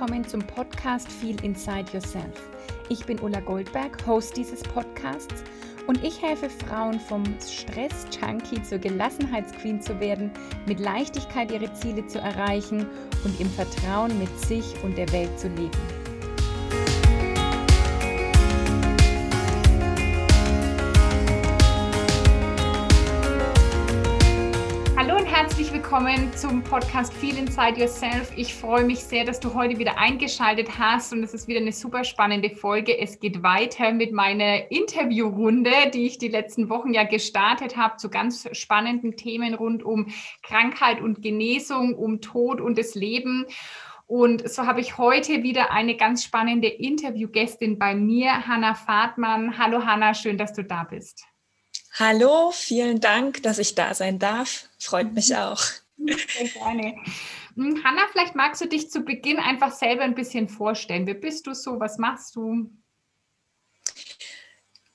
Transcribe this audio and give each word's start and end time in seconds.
willkommen 0.00 0.26
zum 0.26 0.40
Podcast 0.40 1.12
Feel 1.12 1.36
Inside 1.44 1.92
Yourself. 1.92 2.48
Ich 2.88 3.04
bin 3.04 3.20
Ulla 3.20 3.40
Goldberg, 3.40 3.98
Host 4.06 4.34
dieses 4.34 4.62
Podcasts 4.62 5.44
und 5.88 6.02
ich 6.02 6.22
helfe 6.22 6.48
Frauen 6.48 6.98
vom 6.98 7.22
Stress-Junkie 7.38 8.62
zur 8.62 8.78
Gelassenheitsqueen 8.78 9.82
zu 9.82 10.00
werden, 10.00 10.30
mit 10.64 10.80
Leichtigkeit 10.80 11.52
ihre 11.52 11.70
Ziele 11.74 12.06
zu 12.06 12.18
erreichen 12.18 12.86
und 13.24 13.38
im 13.40 13.50
Vertrauen 13.50 14.18
mit 14.18 14.30
sich 14.40 14.74
und 14.82 14.96
der 14.96 15.12
Welt 15.12 15.38
zu 15.38 15.48
leben. 15.48 15.99
Willkommen 25.90 26.32
zum 26.36 26.62
Podcast 26.62 27.12
Feel 27.14 27.36
Inside 27.36 27.80
Yourself. 27.80 28.30
Ich 28.36 28.54
freue 28.54 28.84
mich 28.84 29.00
sehr, 29.00 29.24
dass 29.24 29.40
du 29.40 29.54
heute 29.54 29.76
wieder 29.76 29.98
eingeschaltet 29.98 30.78
hast 30.78 31.12
und 31.12 31.24
es 31.24 31.34
ist 31.34 31.48
wieder 31.48 31.58
eine 31.58 31.72
super 31.72 32.04
spannende 32.04 32.50
Folge. 32.50 32.96
Es 32.96 33.18
geht 33.18 33.42
weiter 33.42 33.90
mit 33.90 34.12
meiner 34.12 34.70
Interviewrunde, 34.70 35.72
die 35.92 36.06
ich 36.06 36.18
die 36.18 36.28
letzten 36.28 36.68
Wochen 36.68 36.94
ja 36.94 37.02
gestartet 37.02 37.76
habe, 37.76 37.96
zu 37.96 38.08
ganz 38.08 38.48
spannenden 38.52 39.16
Themen 39.16 39.52
rund 39.52 39.82
um 39.82 40.06
Krankheit 40.44 41.00
und 41.00 41.22
Genesung, 41.22 41.96
um 41.96 42.20
Tod 42.20 42.60
und 42.60 42.78
das 42.78 42.94
Leben. 42.94 43.46
Und 44.06 44.48
so 44.48 44.66
habe 44.66 44.80
ich 44.80 44.96
heute 44.96 45.42
wieder 45.42 45.72
eine 45.72 45.96
ganz 45.96 46.22
spannende 46.22 46.68
Interviewgästin 46.68 47.80
bei 47.80 47.96
mir, 47.96 48.46
Hanna 48.46 48.74
Fahrtmann. 48.74 49.58
Hallo 49.58 49.84
Hanna, 49.84 50.14
schön, 50.14 50.38
dass 50.38 50.52
du 50.52 50.62
da 50.62 50.84
bist. 50.84 51.24
Hallo, 51.94 52.52
vielen 52.52 53.00
Dank, 53.00 53.42
dass 53.42 53.58
ich 53.58 53.74
da 53.74 53.92
sein 53.92 54.18
darf. 54.18 54.68
Freut 54.78 55.12
mich 55.12 55.36
auch. 55.36 55.60
Sehr 56.06 56.48
gerne. 56.48 56.96
Hm, 57.54 57.84
Hanna, 57.84 58.02
vielleicht 58.12 58.34
magst 58.34 58.60
du 58.60 58.66
dich 58.66 58.90
zu 58.90 59.02
Beginn 59.02 59.38
einfach 59.38 59.72
selber 59.72 60.02
ein 60.02 60.14
bisschen 60.14 60.48
vorstellen. 60.48 61.06
Wer 61.06 61.14
bist 61.14 61.46
du 61.46 61.54
so? 61.54 61.78
Was 61.80 61.98
machst 61.98 62.36
du? 62.36 62.70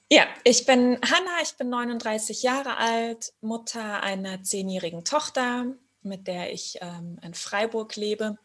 Ja, 0.09 0.27
ich 0.43 0.65
bin 0.65 0.99
Hanna, 1.01 1.41
ich 1.41 1.55
bin 1.57 1.69
39 1.69 2.43
Jahre 2.43 2.77
alt, 2.77 3.33
Mutter 3.41 4.03
einer 4.03 4.43
zehnjährigen 4.43 5.03
Tochter, 5.03 5.75
mit 6.03 6.27
der 6.27 6.53
ich 6.53 6.77
ähm, 6.81 7.19
in 7.23 7.33
Freiburg 7.33 7.95
lebe. 7.95 8.37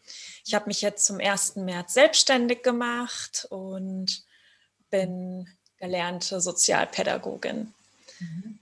Ich 0.45 0.55
habe 0.55 0.65
mich 0.67 0.81
jetzt 0.81 1.05
zum 1.05 1.19
1. 1.19 1.57
März 1.57 1.93
selbstständig 1.93 2.63
gemacht 2.63 3.47
und 3.51 4.23
bin 4.89 5.47
gelernte 5.77 6.41
Sozialpädagogin. 6.41 7.73
Mhm. 8.19 8.60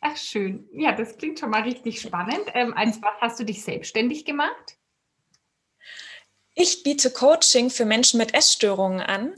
Ach, 0.00 0.16
schön. 0.16 0.66
Ja, 0.72 0.92
das 0.92 1.18
klingt 1.18 1.38
schon 1.38 1.50
mal 1.50 1.62
richtig 1.62 2.00
spannend. 2.00 2.44
Ähm, 2.54 2.72
als 2.74 3.02
was 3.02 3.20
hast 3.20 3.40
du 3.40 3.44
dich 3.44 3.62
selbstständig 3.62 4.24
gemacht? 4.24 4.78
Ich 6.54 6.82
biete 6.82 7.10
Coaching 7.10 7.70
für 7.70 7.84
Menschen 7.84 8.18
mit 8.18 8.34
Essstörungen 8.34 9.00
an. 9.00 9.34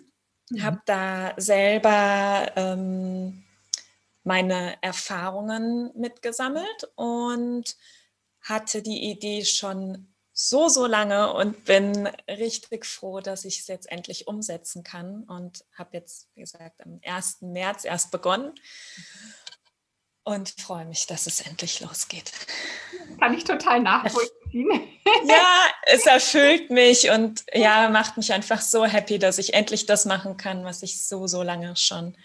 Mhm. 0.50 0.62
Habe 0.62 0.82
da 0.86 1.34
selber 1.36 2.52
ähm, 2.54 3.44
meine 4.22 4.80
Erfahrungen 4.82 5.90
mitgesammelt 5.96 6.90
und 6.94 7.76
hatte 8.40 8.82
die 8.82 9.10
Idee 9.10 9.44
schon 9.44 10.14
so, 10.32 10.68
so 10.68 10.86
lange 10.86 11.32
und 11.34 11.64
bin 11.64 12.06
richtig 12.28 12.86
froh, 12.86 13.20
dass 13.20 13.44
ich 13.44 13.60
es 13.60 13.66
jetzt 13.66 13.90
endlich 13.90 14.26
umsetzen 14.28 14.82
kann 14.82 15.24
und 15.24 15.64
habe 15.76 15.90
jetzt, 15.92 16.28
wie 16.34 16.40
gesagt, 16.40 16.80
am 16.84 17.00
1. 17.02 17.42
März 17.42 17.84
erst 17.84 18.10
begonnen 18.10 18.54
und 20.24 20.50
freue 20.60 20.84
mich, 20.84 21.06
dass 21.06 21.26
es 21.26 21.40
endlich 21.40 21.80
losgeht. 21.80 22.32
Kann 23.18 23.34
ich 23.34 23.44
total 23.44 23.80
nachvollziehen. 23.80 24.32
Ja, 25.24 25.66
es 25.86 26.06
erfüllt 26.06 26.70
mich 26.70 27.10
und 27.10 27.44
ja, 27.52 27.88
macht 27.90 28.16
mich 28.16 28.32
einfach 28.32 28.60
so 28.60 28.84
happy, 28.84 29.18
dass 29.18 29.38
ich 29.38 29.54
endlich 29.54 29.86
das 29.86 30.04
machen 30.04 30.36
kann, 30.36 30.64
was 30.64 30.82
ich 30.82 31.04
so, 31.04 31.26
so 31.26 31.42
lange 31.42 31.76
schon 31.76 32.16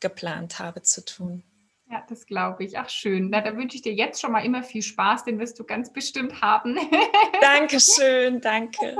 geplant 0.00 0.58
habe 0.58 0.82
zu 0.82 1.04
tun. 1.04 1.42
Ja, 1.90 2.04
das 2.06 2.26
glaube 2.26 2.64
ich. 2.64 2.78
Ach, 2.78 2.90
schön. 2.90 3.30
Na, 3.30 3.40
da 3.40 3.56
wünsche 3.56 3.76
ich 3.76 3.82
dir 3.82 3.94
jetzt 3.94 4.20
schon 4.20 4.32
mal 4.32 4.44
immer 4.44 4.62
viel 4.62 4.82
Spaß, 4.82 5.24
den 5.24 5.38
wirst 5.38 5.58
du 5.58 5.64
ganz 5.64 5.90
bestimmt 5.90 6.42
haben. 6.42 6.76
Dankeschön, 7.40 8.42
danke. 8.42 8.94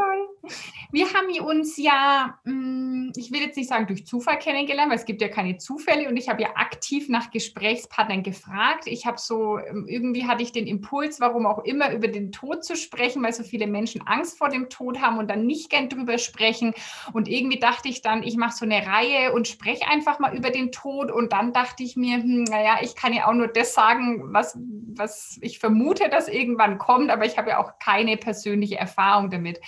Wir 0.91 1.12
haben 1.12 1.28
uns 1.47 1.76
ja, 1.76 2.38
mm, 2.44 3.10
ich 3.15 3.31
will 3.31 3.43
jetzt 3.43 3.59
nicht 3.59 3.69
sagen 3.69 3.87
durch 3.87 4.06
Zufall 4.06 4.38
kennengelernt, 4.38 4.91
weil 4.91 4.97
es 4.97 5.04
gibt 5.04 5.21
ja 5.21 5.28
keine 5.28 5.59
Zufälle 5.59 6.09
und 6.09 6.16
ich 6.16 6.31
habe 6.31 6.41
ja 6.41 6.49
aktiv 6.54 7.10
nach 7.10 7.31
Gesprächspartnern 7.31 8.22
gefragt. 8.22 8.84
Ich 8.87 9.05
habe 9.05 9.19
so, 9.19 9.59
ähm, 9.59 9.84
irgendwie 9.87 10.26
hatte 10.26 10.43
ich 10.43 10.53
den 10.53 10.66
Impuls, 10.66 11.20
warum 11.20 11.44
auch 11.44 11.65
immer, 11.65 11.93
über 11.93 12.09
den 12.09 12.32
Tod 12.32 12.65
zu 12.65 12.75
sprechen, 12.75 13.22
weil 13.22 13.34
so 13.34 13.43
viele 13.43 13.66
Menschen 13.66 14.06
Angst 14.06 14.38
vor 14.38 14.49
dem 14.49 14.70
Tod 14.70 15.03
haben 15.03 15.19
und 15.19 15.28
dann 15.28 15.44
nicht 15.44 15.69
gern 15.69 15.91
drüber 15.91 16.16
sprechen. 16.16 16.72
Und 17.12 17.28
irgendwie 17.28 17.59
dachte 17.59 17.88
ich 17.91 18.00
dann, 18.00 18.22
ich 18.22 18.38
mache 18.38 18.56
so 18.56 18.65
eine 18.65 18.87
Reihe 18.87 19.34
und 19.34 19.47
spreche 19.47 19.87
einfach 19.88 20.20
mal 20.20 20.34
über 20.34 20.49
den 20.49 20.72
Tod. 20.72 21.12
Und 21.12 21.34
dann 21.34 21.53
dachte 21.53 21.82
ich 21.82 21.94
mir, 21.97 22.16
hm, 22.16 22.44
naja, 22.44 22.78
ich 22.83 22.94
kann 22.94 23.12
ja 23.12 23.28
auch 23.28 23.33
nur 23.33 23.49
das 23.49 23.75
sagen, 23.75 24.33
was, 24.33 24.59
was 24.94 25.39
ich 25.41 25.59
vermute, 25.59 26.09
dass 26.09 26.28
irgendwann 26.28 26.78
kommt, 26.78 27.11
aber 27.11 27.25
ich 27.25 27.39
habe 27.39 27.50
ja 27.50 27.59
auch 27.59 27.78
keine 27.78 28.16
persönliche 28.16 28.77
Erfahrung 28.77 29.31
damit. 29.31 29.61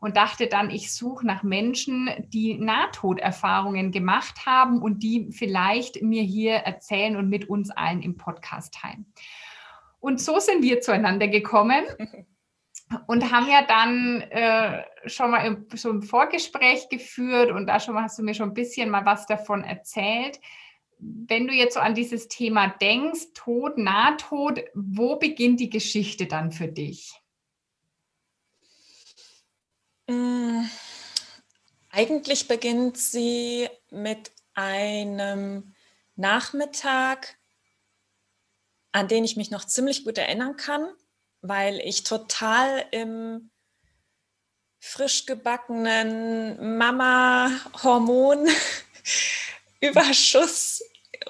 Und 0.00 0.16
dachte 0.16 0.46
dann, 0.46 0.70
ich 0.70 0.94
suche 0.94 1.26
nach 1.26 1.42
Menschen, 1.42 2.08
die 2.28 2.56
Nahtoderfahrungen 2.56 3.90
gemacht 3.90 4.46
haben 4.46 4.80
und 4.80 5.02
die 5.02 5.32
vielleicht 5.32 6.02
mir 6.02 6.22
hier 6.22 6.54
erzählen 6.54 7.16
und 7.16 7.28
mit 7.28 7.48
uns 7.48 7.70
allen 7.70 8.00
im 8.02 8.16
Podcast 8.16 8.74
teilen. 8.74 9.12
Und 9.98 10.20
so 10.20 10.38
sind 10.38 10.62
wir 10.62 10.80
zueinander 10.80 11.26
gekommen. 11.26 11.84
und 13.06 13.32
haben 13.32 13.48
ja 13.48 13.62
dann 13.66 14.20
äh, 14.30 14.84
schon 15.06 15.30
mal 15.30 15.44
im, 15.44 15.66
so 15.74 15.90
ein 15.90 16.02
Vorgespräch 16.02 16.88
geführt 16.88 17.50
und 17.50 17.66
da 17.66 17.80
schon 17.80 17.94
mal 17.94 18.04
hast 18.04 18.18
du 18.18 18.22
mir 18.22 18.34
schon 18.34 18.50
ein 18.50 18.54
bisschen 18.54 18.88
mal 18.88 19.04
was 19.04 19.26
davon 19.26 19.62
erzählt 19.64 20.38
wenn 20.98 21.46
du 21.46 21.54
jetzt 21.54 21.74
so 21.74 21.80
an 21.80 21.94
dieses 21.94 22.28
Thema 22.28 22.68
denkst, 22.68 23.32
Tod, 23.34 23.78
Nahtod, 23.78 24.64
wo 24.74 25.16
beginnt 25.16 25.60
die 25.60 25.70
Geschichte 25.70 26.26
dann 26.26 26.52
für 26.52 26.68
dich? 26.68 27.12
Mm, 30.08 30.64
eigentlich 31.90 32.48
beginnt 32.48 32.96
sie 32.96 33.68
mit 33.90 34.32
einem 34.54 35.74
Nachmittag, 36.16 37.38
an 38.92 39.06
den 39.06 39.24
ich 39.24 39.36
mich 39.36 39.50
noch 39.50 39.64
ziemlich 39.64 40.04
gut 40.04 40.18
erinnern 40.18 40.56
kann, 40.56 40.88
weil 41.42 41.78
ich 41.80 42.02
total 42.02 42.84
im 42.90 43.50
frisch 44.80 45.26
gebackenen 45.26 46.78
Mama-Hormon 46.78 48.48
Überschuss 49.80 50.82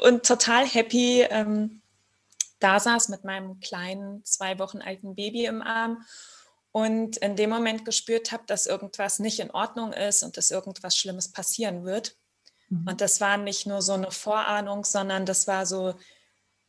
und 0.03 0.25
total 0.25 0.67
happy 0.67 1.23
ähm, 1.23 1.83
da 2.59 2.81
saß 2.81 3.09
mit 3.09 3.25
meinem 3.25 3.61
kleinen, 3.61 4.25
zwei 4.25 4.59
Wochen 4.59 4.79
alten 4.79 5.15
Baby 5.15 5.47
im 5.47 5.63
Arm 5.63 6.05
und 6.73 7.17
in 7.19 7.37
dem 7.37 7.51
Moment 7.51 7.85
gespürt 7.85 8.33
habe, 8.33 8.45
dass 8.47 8.67
irgendwas 8.67 9.19
nicht 9.19 9.41
in 9.41 9.51
Ordnung 9.51 9.93
ist 9.93 10.23
und 10.23 10.37
dass 10.37 10.51
irgendwas 10.51 10.97
Schlimmes 10.97 11.33
passieren 11.33 11.85
wird. 11.85 12.17
Mhm. 12.69 12.89
Und 12.89 13.01
das 13.01 13.21
war 13.21 13.37
nicht 13.37 13.67
nur 13.67 13.81
so 13.81 13.93
eine 13.93 14.11
Vorahnung, 14.11 14.85
sondern 14.85 15.25
das 15.25 15.47
war 15.47 15.67
so 15.67 15.95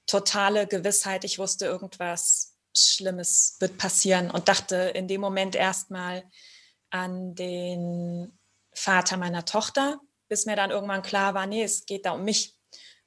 totale 0.06 0.68
Gewissheit. 0.68 1.24
Ich 1.24 1.40
wusste, 1.40 1.66
irgendwas 1.66 2.56
Schlimmes 2.76 3.58
wird 3.60 3.78
passieren 3.78 4.32
und 4.32 4.48
dachte 4.48 4.76
in 4.76 5.08
dem 5.08 5.22
Moment 5.22 5.56
erstmal 5.56 6.24
an 6.92 7.36
den 7.36 8.38
Vater 8.74 9.18
meiner 9.18 9.46
Tochter, 9.46 10.00
bis 10.30 10.46
mir 10.46 10.56
dann 10.56 10.72
irgendwann 10.72 11.02
klar 11.02 11.34
war, 11.34 11.46
nee, 11.46 11.64
es 11.64 11.86
geht 11.86 12.06
da 12.06 12.12
um 12.12 12.24
mich. 12.24 12.56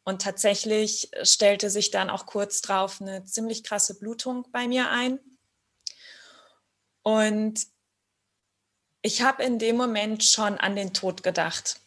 Und 0.04 0.20
tatsächlich 0.20 1.10
stellte 1.22 1.70
sich 1.70 1.90
dann 1.90 2.10
auch 2.10 2.26
kurz 2.26 2.60
drauf 2.60 3.00
eine 3.00 3.24
ziemlich 3.24 3.62
krasse 3.62 3.98
Blutung 3.98 4.46
bei 4.52 4.68
mir 4.68 4.90
ein. 4.90 5.20
Und 7.02 7.66
ich 9.00 9.22
habe 9.22 9.42
in 9.42 9.58
dem 9.58 9.76
Moment 9.76 10.24
schon 10.24 10.58
an 10.58 10.76
den 10.76 10.92
Tod 10.92 11.22
gedacht. 11.22 11.80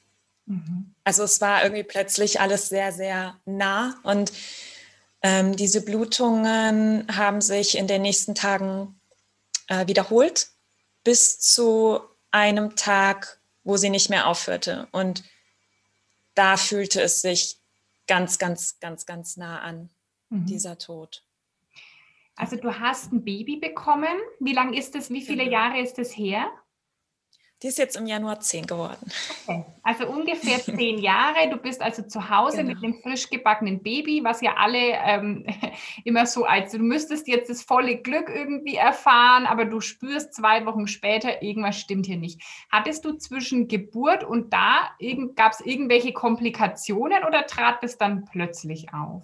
Mhm. 0.46 0.94
Also 1.04 1.24
es 1.24 1.42
war 1.42 1.64
irgendwie 1.64 1.84
plötzlich 1.84 2.40
alles 2.40 2.70
sehr, 2.70 2.92
sehr 2.92 3.40
nah. 3.46 4.00
Und 4.04 4.32
ähm, 5.22 5.56
diese 5.56 5.82
Blutungen 5.84 7.06
haben 7.16 7.42
sich 7.42 7.78
in 7.78 7.88
den 7.88 8.02
nächsten 8.02 8.36
Tagen 8.36 9.00
äh, 9.68 9.88
wiederholt 9.88 10.50
bis 11.04 11.40
zu 11.40 12.02
einem 12.32 12.76
Tag, 12.76 13.40
wo 13.66 13.76
sie 13.76 13.90
nicht 13.90 14.10
mehr 14.10 14.28
aufhörte. 14.28 14.88
Und 14.92 15.24
da 16.36 16.56
fühlte 16.56 17.02
es 17.02 17.22
sich 17.22 17.58
ganz, 18.08 18.38
ganz, 18.38 18.80
ganz, 18.80 19.06
ganz 19.06 19.36
nah 19.36 19.60
an, 19.60 19.90
mhm. 20.30 20.46
dieser 20.46 20.78
Tod. 20.78 21.24
Also 22.38 22.56
du 22.56 22.80
hast 22.80 23.12
ein 23.12 23.26
Baby 23.26 23.58
bekommen. 23.58 24.18
Wie 24.40 24.54
lange 24.54 24.78
ist 24.78 24.96
es, 24.96 25.10
wie 25.10 25.22
viele 25.22 25.46
genau. 25.46 25.58
Jahre 25.58 25.80
ist 25.80 26.00
es 26.00 26.16
her? 26.16 26.50
Die 27.64 27.68
ist 27.68 27.78
jetzt 27.78 27.96
im 27.96 28.06
Januar 28.06 28.42
zehn 28.42 28.68
geworden. 28.68 29.10
Okay. 29.48 29.66
Also 29.82 30.08
ungefähr 30.08 30.60
zehn 30.60 30.98
Jahre. 30.98 31.50
Du 31.50 31.58
bist 31.58 31.82
also 31.82 32.04
zu 32.04 32.30
Hause 32.30 32.58
genau. 32.58 32.74
mit 32.74 32.84
einem 32.84 33.02
frisch 33.02 33.30
gebackenen 33.30 33.82
Baby, 33.82 34.24
was 34.24 34.42
ja 34.42 34.56
alle 34.58 34.78
ähm, 34.78 35.46
immer 36.04 36.26
so 36.26 36.44
als 36.44 36.74
du 36.74 36.80
müsstest 36.80 37.28
jetzt 37.28 37.50
das 37.50 37.62
volle 37.62 37.98
Glück 37.98 38.30
irgendwie 38.30 38.76
erfahren, 38.76 39.46
aber 39.46 39.66
du 39.66 39.80
spürst 39.80 40.34
zwei 40.34 40.66
Wochen 40.66 40.88
später, 40.88 41.42
irgendwas 41.42 41.80
stimmt 41.80 42.08
hier 42.08 42.18
nicht. 42.18 42.42
Hattest 42.70 43.06
du 43.06 43.14
zwischen 43.14 43.70
Geburt 43.70 44.26
und 44.26 44.52
da 44.52 44.90
gab 45.36 45.54
es 45.54 45.62
irgendwelche 45.62 46.12
Komplikationen 46.12 47.24
oder 47.24 47.46
trat 47.46 47.82
das 47.82 47.98
dann 47.98 48.26
plötzlich 48.26 48.94
auf? 48.94 49.24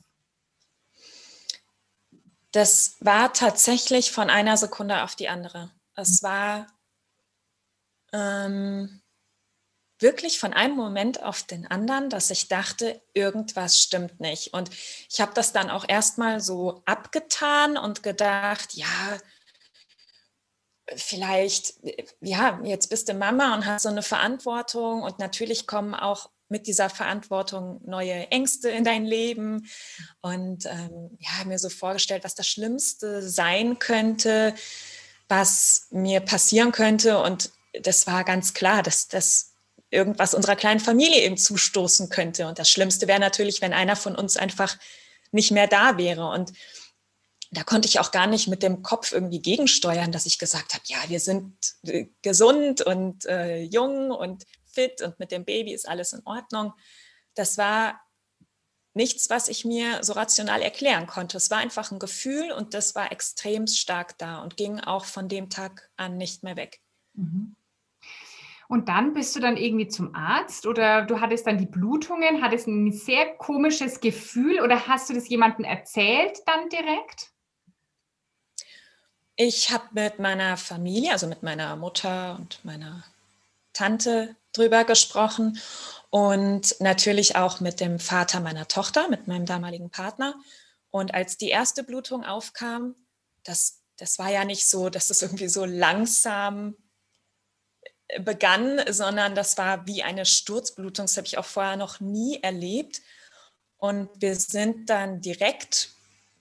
Das 2.51 2.98
war 3.01 3.34
tatsächlich 3.34 4.12
von 4.12 4.30
einer 4.30 4.57
Sekunde 4.57 5.04
auf 5.04 5.16
die 5.16 5.30
andere. 5.30 5.72
Es 5.95 6.24
war 6.24 6.68
ähm, 8.13 9.02
wirklich 10.00 10.40
von 10.40 10.54
einem 10.54 10.75
Moment 10.75 11.22
auf 11.24 11.44
den 11.44 11.68
anderen, 11.68 12.10
dass 12.10 12.31
ich 12.31 12.48
dachte, 12.48 13.02
irgendwas 13.13 13.80
stimmt 13.80 14.19
nicht. 14.19 14.54
Und 14.54 14.69
ich 15.10 15.22
habe 15.22 15.34
das 15.36 15.54
dann 15.54 15.69
auch 15.69 15.86
erstmal 15.88 16.40
so 16.40 16.81
abgetan 16.86 17.78
und 17.78 18.02
gedacht, 18.04 18.74
ja, 18.74 19.18
vielleicht, 20.96 21.75
ja, 22.19 22.60
jetzt 22.63 22.90
bist 22.90 23.08
du 23.08 23.13
Mama 23.13 23.54
und 23.54 23.66
hast 23.66 23.84
so 23.84 23.90
eine 23.90 24.02
Verantwortung. 24.02 25.04
Und 25.04 25.19
natürlich 25.19 25.68
kommen 25.68 25.94
auch 25.94 26.30
mit 26.50 26.68
dieser 26.68 26.90
Verantwortung 26.90 27.80
neue 27.86 28.28
Ängste 28.30 28.69
in 28.69 28.84
dein 28.84 29.06
Leben. 29.06 29.68
Und 30.22 30.66
ähm, 30.66 31.18
ja, 31.19 31.46
mir 31.46 31.60
so 31.60 31.69
vorgestellt, 31.69 32.24
was 32.24 32.36
das 32.36 32.48
Schlimmste 32.48 33.22
sein 33.22 33.80
könnte, 33.80 34.56
was 35.30 35.88
mir 35.92 36.19
passieren 36.19 36.72
könnte. 36.72 37.19
Und 37.19 37.52
das 37.73 38.07
war 38.07 38.23
ganz 38.23 38.53
klar, 38.53 38.83
dass 38.83 39.07
das 39.07 39.53
irgendwas 39.89 40.33
unserer 40.33 40.56
kleinen 40.56 40.79
Familie 40.79 41.21
eben 41.21 41.38
zustoßen 41.38 42.09
könnte. 42.09 42.47
Und 42.47 42.59
das 42.59 42.69
Schlimmste 42.69 43.07
wäre 43.07 43.19
natürlich, 43.19 43.62
wenn 43.62 43.73
einer 43.73 43.95
von 43.95 44.15
uns 44.15 44.38
einfach 44.38 44.77
nicht 45.31 45.51
mehr 45.51 45.68
da 45.68 45.97
wäre. 45.97 46.29
Und 46.29 46.53
da 47.51 47.63
konnte 47.63 47.88
ich 47.88 48.00
auch 48.00 48.12
gar 48.12 48.27
nicht 48.27 48.47
mit 48.47 48.63
dem 48.63 48.81
Kopf 48.81 49.12
irgendwie 49.12 49.41
gegensteuern, 49.41 50.12
dass 50.12 50.25
ich 50.25 50.39
gesagt 50.39 50.73
habe, 50.73 50.83
ja, 50.85 50.97
wir 51.07 51.19
sind 51.19 51.53
äh, 51.83 52.07
gesund 52.21 52.81
und 52.81 53.25
äh, 53.25 53.62
jung 53.62 54.12
und 54.12 54.45
fit 54.65 55.01
und 55.01 55.19
mit 55.19 55.31
dem 55.31 55.44
Baby 55.44 55.74
ist 55.74 55.88
alles 55.88 56.13
in 56.13 56.21
Ordnung. 56.25 56.74
Das 57.35 57.57
war 57.57 58.00
nichts, 58.94 59.29
was 59.29 59.50
ich 59.50 59.65
mir 59.65 60.03
so 60.03 60.13
rational 60.13 60.62
erklären 60.62 61.07
konnte. 61.07 61.38
Es 61.38 61.51
war 61.51 61.57
einfach 61.57 61.91
ein 61.91 62.00
Gefühl 62.00 62.51
und 62.53 62.74
das 62.74 62.95
war 62.95 63.12
extrem 63.12 63.67
stark 63.67 64.17
da 64.17 64.41
und 64.41 64.56
ging 64.56 64.79
auch 64.79 65.06
von 65.06 65.27
dem 65.27 65.50
Tag 65.50 65.89
an 65.97 66.17
nicht 66.17 66.44
mehr 66.44 66.56
weg. 66.56 66.81
Mhm. 67.13 67.56
Und 68.71 68.88
dann 68.88 69.13
bist 69.13 69.35
du 69.35 69.41
dann 69.41 69.57
irgendwie 69.57 69.89
zum 69.89 70.15
Arzt 70.15 70.65
oder 70.65 71.01
du 71.01 71.19
hattest 71.19 71.45
dann 71.45 71.57
die 71.57 71.65
Blutungen, 71.65 72.41
hattest 72.41 72.68
ein 72.68 72.94
sehr 72.94 73.35
komisches 73.35 74.00
Gefühl 74.00 74.62
oder 74.62 74.88
hast 74.88 75.09
du 75.09 75.13
das 75.13 75.27
jemandem 75.27 75.65
erzählt 75.65 76.39
dann 76.45 76.69
direkt? 76.69 77.31
Ich 79.35 79.71
habe 79.71 79.83
mit 79.91 80.19
meiner 80.19 80.56
Familie, 80.56 81.12
also 81.12 81.27
mit 81.27 81.44
meiner 81.44 81.75
Mutter 81.75 82.38
und 82.39 82.63
meiner 82.63 83.03
Tante 83.73 84.38
drüber 84.53 84.85
gesprochen 84.85 85.59
und 86.09 86.79
natürlich 86.79 87.35
auch 87.35 87.59
mit 87.59 87.81
dem 87.81 88.00
Vater 88.00 88.39
meiner 88.39 88.69
Tochter, 88.69 89.09
mit 89.09 89.27
meinem 89.27 89.45
damaligen 89.45 89.89
Partner. 89.89 90.35
Und 90.91 91.13
als 91.13 91.35
die 91.35 91.50
erste 91.50 91.83
Blutung 91.83 92.24
aufkam, 92.24 92.95
das, 93.44 93.81
das 93.97 94.17
war 94.17 94.31
ja 94.31 94.45
nicht 94.45 94.69
so, 94.69 94.89
dass 94.89 95.09
es 95.09 95.21
irgendwie 95.21 95.50
so 95.50 95.65
langsam 95.65 96.77
begann, 98.19 98.81
sondern 98.90 99.36
das 99.36 99.58
war 99.58 99.88
wie 99.88 100.04
eine 100.04 100.25
Sturzblutung. 100.25 101.06
Das 101.06 101.18
habe 101.18 101.28
ich 101.28 101.38
auch 101.38 101.46
vorher 101.46 101.78
noch 101.78 102.00
nie 102.00 102.40
erlebt. 102.42 103.02
Und 103.78 104.10
wir 104.22 104.36
sind 104.36 104.90
dann 104.90 105.22
direkt, 105.22 105.90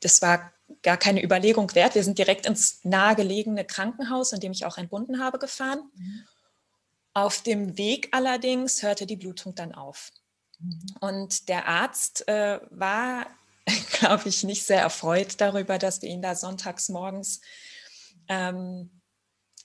das 0.01 0.21
war 0.21 0.53
gar 0.83 0.97
keine 0.97 1.23
Überlegung 1.23 1.75
wert, 1.75 1.95
wir 1.95 2.05
sind 2.05 2.19
direkt 2.19 2.47
ins 2.47 2.85
nahegelegene 2.85 3.65
Krankenhaus, 3.65 4.33
in 4.33 4.41
dem 4.41 4.53
ich 4.53 4.67
auch 4.67 4.79
entbunden 4.79 5.23
habe, 5.23 5.39
gefahren. 5.39 5.91
Mhm. 5.95 6.25
Auf 7.13 7.43
dem 7.43 7.77
Weg 7.77 8.09
allerdings 8.13 8.83
hörte 8.83 9.07
die 9.07 9.17
Blutung 9.17 9.55
dann 9.55 9.75
auf. 9.75 10.11
Mhm. 10.59 10.95
Und 11.01 11.49
der 11.49 11.67
Arzt 11.67 12.29
äh, 12.29 12.61
war, 12.71 13.27
glaube 13.93 14.29
ich, 14.29 14.45
nicht 14.45 14.65
sehr 14.65 14.83
erfreut 14.83 15.41
darüber, 15.41 15.79
dass 15.79 16.03
wir 16.03 16.09
ihn 16.09 16.23
da 16.23 16.35
sonntags 16.35 16.89
morgens 16.89 17.41
ähm, 18.29 19.00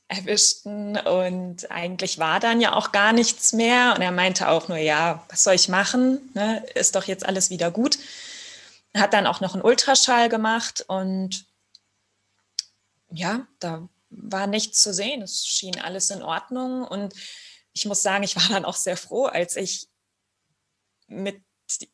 erwischten 0.08 0.98
und 0.98 1.72
eigentlich 1.72 2.20
war 2.20 2.40
dann 2.40 2.62
ja 2.62 2.74
auch 2.74 2.92
gar 2.92 3.12
nichts 3.12 3.54
mehr 3.54 3.94
und 3.96 4.02
er 4.02 4.12
meinte 4.12 4.50
auch 4.50 4.68
nur, 4.68 4.78
ja, 4.78 5.26
was 5.30 5.44
soll 5.44 5.56
ich 5.56 5.68
machen, 5.68 6.30
ne? 6.36 6.64
ist 6.76 6.96
doch 6.96 7.06
jetzt 7.06 7.26
alles 7.26 7.50
wieder 7.50 7.72
gut. 7.72 7.98
Hat 8.96 9.14
dann 9.14 9.28
auch 9.28 9.42
noch 9.42 9.56
einen 9.56 9.64
Ultraschall 9.64 10.30
gemacht 10.30 10.86
und 10.88 11.46
ja, 13.10 13.48
da 13.60 13.88
war 14.10 14.48
nichts 14.48 14.82
zu 14.82 14.94
sehen, 14.94 15.22
es 15.22 15.46
schien 15.46 15.82
alles 15.82 16.12
in 16.12 16.22
Ordnung 16.22 16.84
und 16.84 17.14
ich 17.74 17.86
muss 17.86 18.04
sagen, 18.04 18.24
ich 18.24 18.36
war 18.36 18.48
dann 18.50 18.66
auch 18.66 18.76
sehr 18.76 18.98
froh, 18.98 19.26
als 19.26 19.56
ich 19.56 19.88
mit 21.08 21.42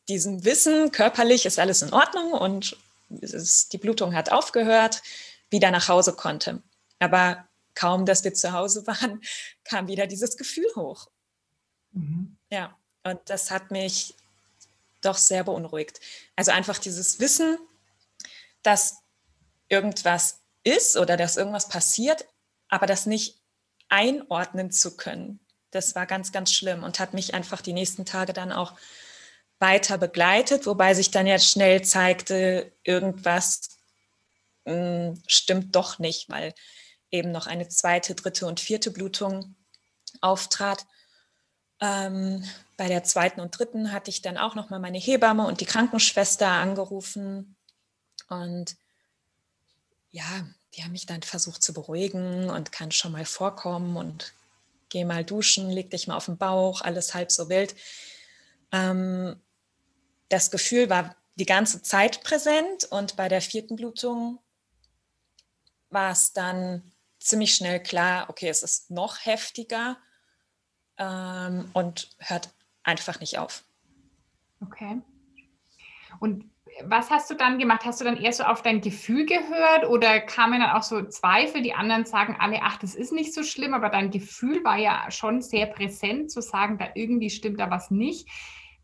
diesem 0.08 0.44
Wissen, 0.44 0.92
körperlich 0.92 1.46
ist 1.46 1.58
alles 1.58 1.80
in 1.80 1.94
Ordnung 1.94 2.32
und 2.32 2.76
ist, 3.08 3.72
die 3.72 3.78
Blutung 3.78 4.14
hat 4.14 4.30
aufgehört, 4.30 5.02
wieder 5.48 5.70
nach 5.70 5.88
Hause 5.88 6.12
konnte. 6.14 6.62
Aber 6.98 7.46
kaum, 7.74 8.06
dass 8.06 8.24
wir 8.24 8.34
zu 8.34 8.52
Hause 8.52 8.86
waren, 8.86 9.20
kam 9.64 9.88
wieder 9.88 10.06
dieses 10.06 10.36
Gefühl 10.36 10.68
hoch. 10.76 11.08
Mhm. 11.92 12.36
Ja, 12.50 12.76
und 13.04 13.20
das 13.26 13.50
hat 13.50 13.70
mich 13.70 14.14
doch 15.00 15.16
sehr 15.16 15.44
beunruhigt. 15.44 16.00
Also 16.36 16.52
einfach 16.52 16.78
dieses 16.78 17.18
Wissen, 17.20 17.58
dass 18.62 18.98
irgendwas 19.68 20.40
ist 20.64 20.96
oder 20.96 21.16
dass 21.16 21.36
irgendwas 21.36 21.68
passiert, 21.68 22.26
aber 22.68 22.86
das 22.86 23.06
nicht 23.06 23.40
einordnen 23.88 24.70
zu 24.70 24.96
können, 24.96 25.40
das 25.72 25.94
war 25.94 26.06
ganz, 26.06 26.32
ganz 26.32 26.52
schlimm 26.52 26.84
und 26.84 27.00
hat 27.00 27.14
mich 27.14 27.34
einfach 27.34 27.60
die 27.62 27.72
nächsten 27.72 28.04
Tage 28.04 28.32
dann 28.32 28.52
auch 28.52 28.74
weiter 29.58 29.98
begleitet, 29.98 30.66
wobei 30.66 30.94
sich 30.94 31.10
dann 31.10 31.26
jetzt 31.26 31.48
schnell 31.48 31.82
zeigte, 31.82 32.72
irgendwas 32.84 33.78
mh, 34.64 34.72
hm, 34.74 35.22
stimmt 35.26 35.74
doch 35.74 35.98
nicht, 35.98 36.28
weil 36.28 36.54
eben 37.12 37.30
noch 37.30 37.46
eine 37.46 37.68
zweite, 37.68 38.14
dritte 38.14 38.46
und 38.46 38.58
vierte 38.58 38.90
Blutung 38.90 39.54
auftrat. 40.20 40.86
Ähm, 41.80 42.44
bei 42.76 42.88
der 42.88 43.04
zweiten 43.04 43.40
und 43.40 43.56
dritten 43.56 43.92
hatte 43.92 44.10
ich 44.10 44.22
dann 44.22 44.38
auch 44.38 44.54
noch 44.54 44.70
mal 44.70 44.80
meine 44.80 44.98
Hebamme 44.98 45.46
und 45.46 45.60
die 45.60 45.66
Krankenschwester 45.66 46.48
angerufen 46.48 47.56
und 48.28 48.76
ja, 50.10 50.46
die 50.74 50.82
haben 50.82 50.92
mich 50.92 51.06
dann 51.06 51.22
versucht 51.22 51.62
zu 51.62 51.72
beruhigen 51.72 52.50
und 52.50 52.72
kann 52.72 52.92
schon 52.92 53.12
mal 53.12 53.24
vorkommen 53.24 53.96
und 53.96 54.32
geh 54.88 55.04
mal 55.04 55.24
duschen, 55.24 55.70
leg 55.70 55.90
dich 55.90 56.06
mal 56.06 56.16
auf 56.16 56.26
den 56.26 56.38
Bauch, 56.38 56.82
alles 56.82 57.14
halb 57.14 57.32
so 57.32 57.48
wild. 57.48 57.74
Ähm, 58.72 59.40
das 60.28 60.50
Gefühl 60.50 60.88
war 60.88 61.16
die 61.34 61.46
ganze 61.46 61.82
Zeit 61.82 62.22
präsent 62.22 62.84
und 62.84 63.16
bei 63.16 63.28
der 63.28 63.40
vierten 63.40 63.76
Blutung 63.76 64.38
war 65.90 66.12
es 66.12 66.32
dann 66.32 66.91
ziemlich 67.26 67.54
schnell 67.54 67.82
klar, 67.82 68.28
okay, 68.28 68.48
es 68.48 68.62
ist 68.62 68.90
noch 68.90 69.24
heftiger 69.24 69.96
ähm, 70.98 71.70
und 71.72 72.10
hört 72.18 72.50
einfach 72.82 73.20
nicht 73.20 73.38
auf. 73.38 73.64
Okay. 74.60 75.00
Und 76.20 76.50
was 76.84 77.10
hast 77.10 77.30
du 77.30 77.34
dann 77.34 77.58
gemacht? 77.58 77.84
Hast 77.84 78.00
du 78.00 78.04
dann 78.04 78.16
eher 78.16 78.32
so 78.32 78.44
auf 78.44 78.62
dein 78.62 78.80
Gefühl 78.80 79.26
gehört 79.26 79.86
oder 79.88 80.20
kamen 80.20 80.60
dann 80.60 80.70
auch 80.70 80.82
so 80.82 81.02
Zweifel? 81.02 81.62
Die 81.62 81.74
anderen 81.74 82.04
sagen 82.04 82.36
alle, 82.38 82.60
ach, 82.62 82.78
das 82.78 82.94
ist 82.94 83.12
nicht 83.12 83.34
so 83.34 83.42
schlimm, 83.42 83.74
aber 83.74 83.88
dein 83.88 84.10
Gefühl 84.10 84.64
war 84.64 84.78
ja 84.78 85.10
schon 85.10 85.42
sehr 85.42 85.66
präsent, 85.66 86.30
zu 86.30 86.40
sagen, 86.40 86.78
da 86.78 86.88
irgendwie 86.94 87.30
stimmt 87.30 87.60
da 87.60 87.70
was 87.70 87.90
nicht. 87.90 88.28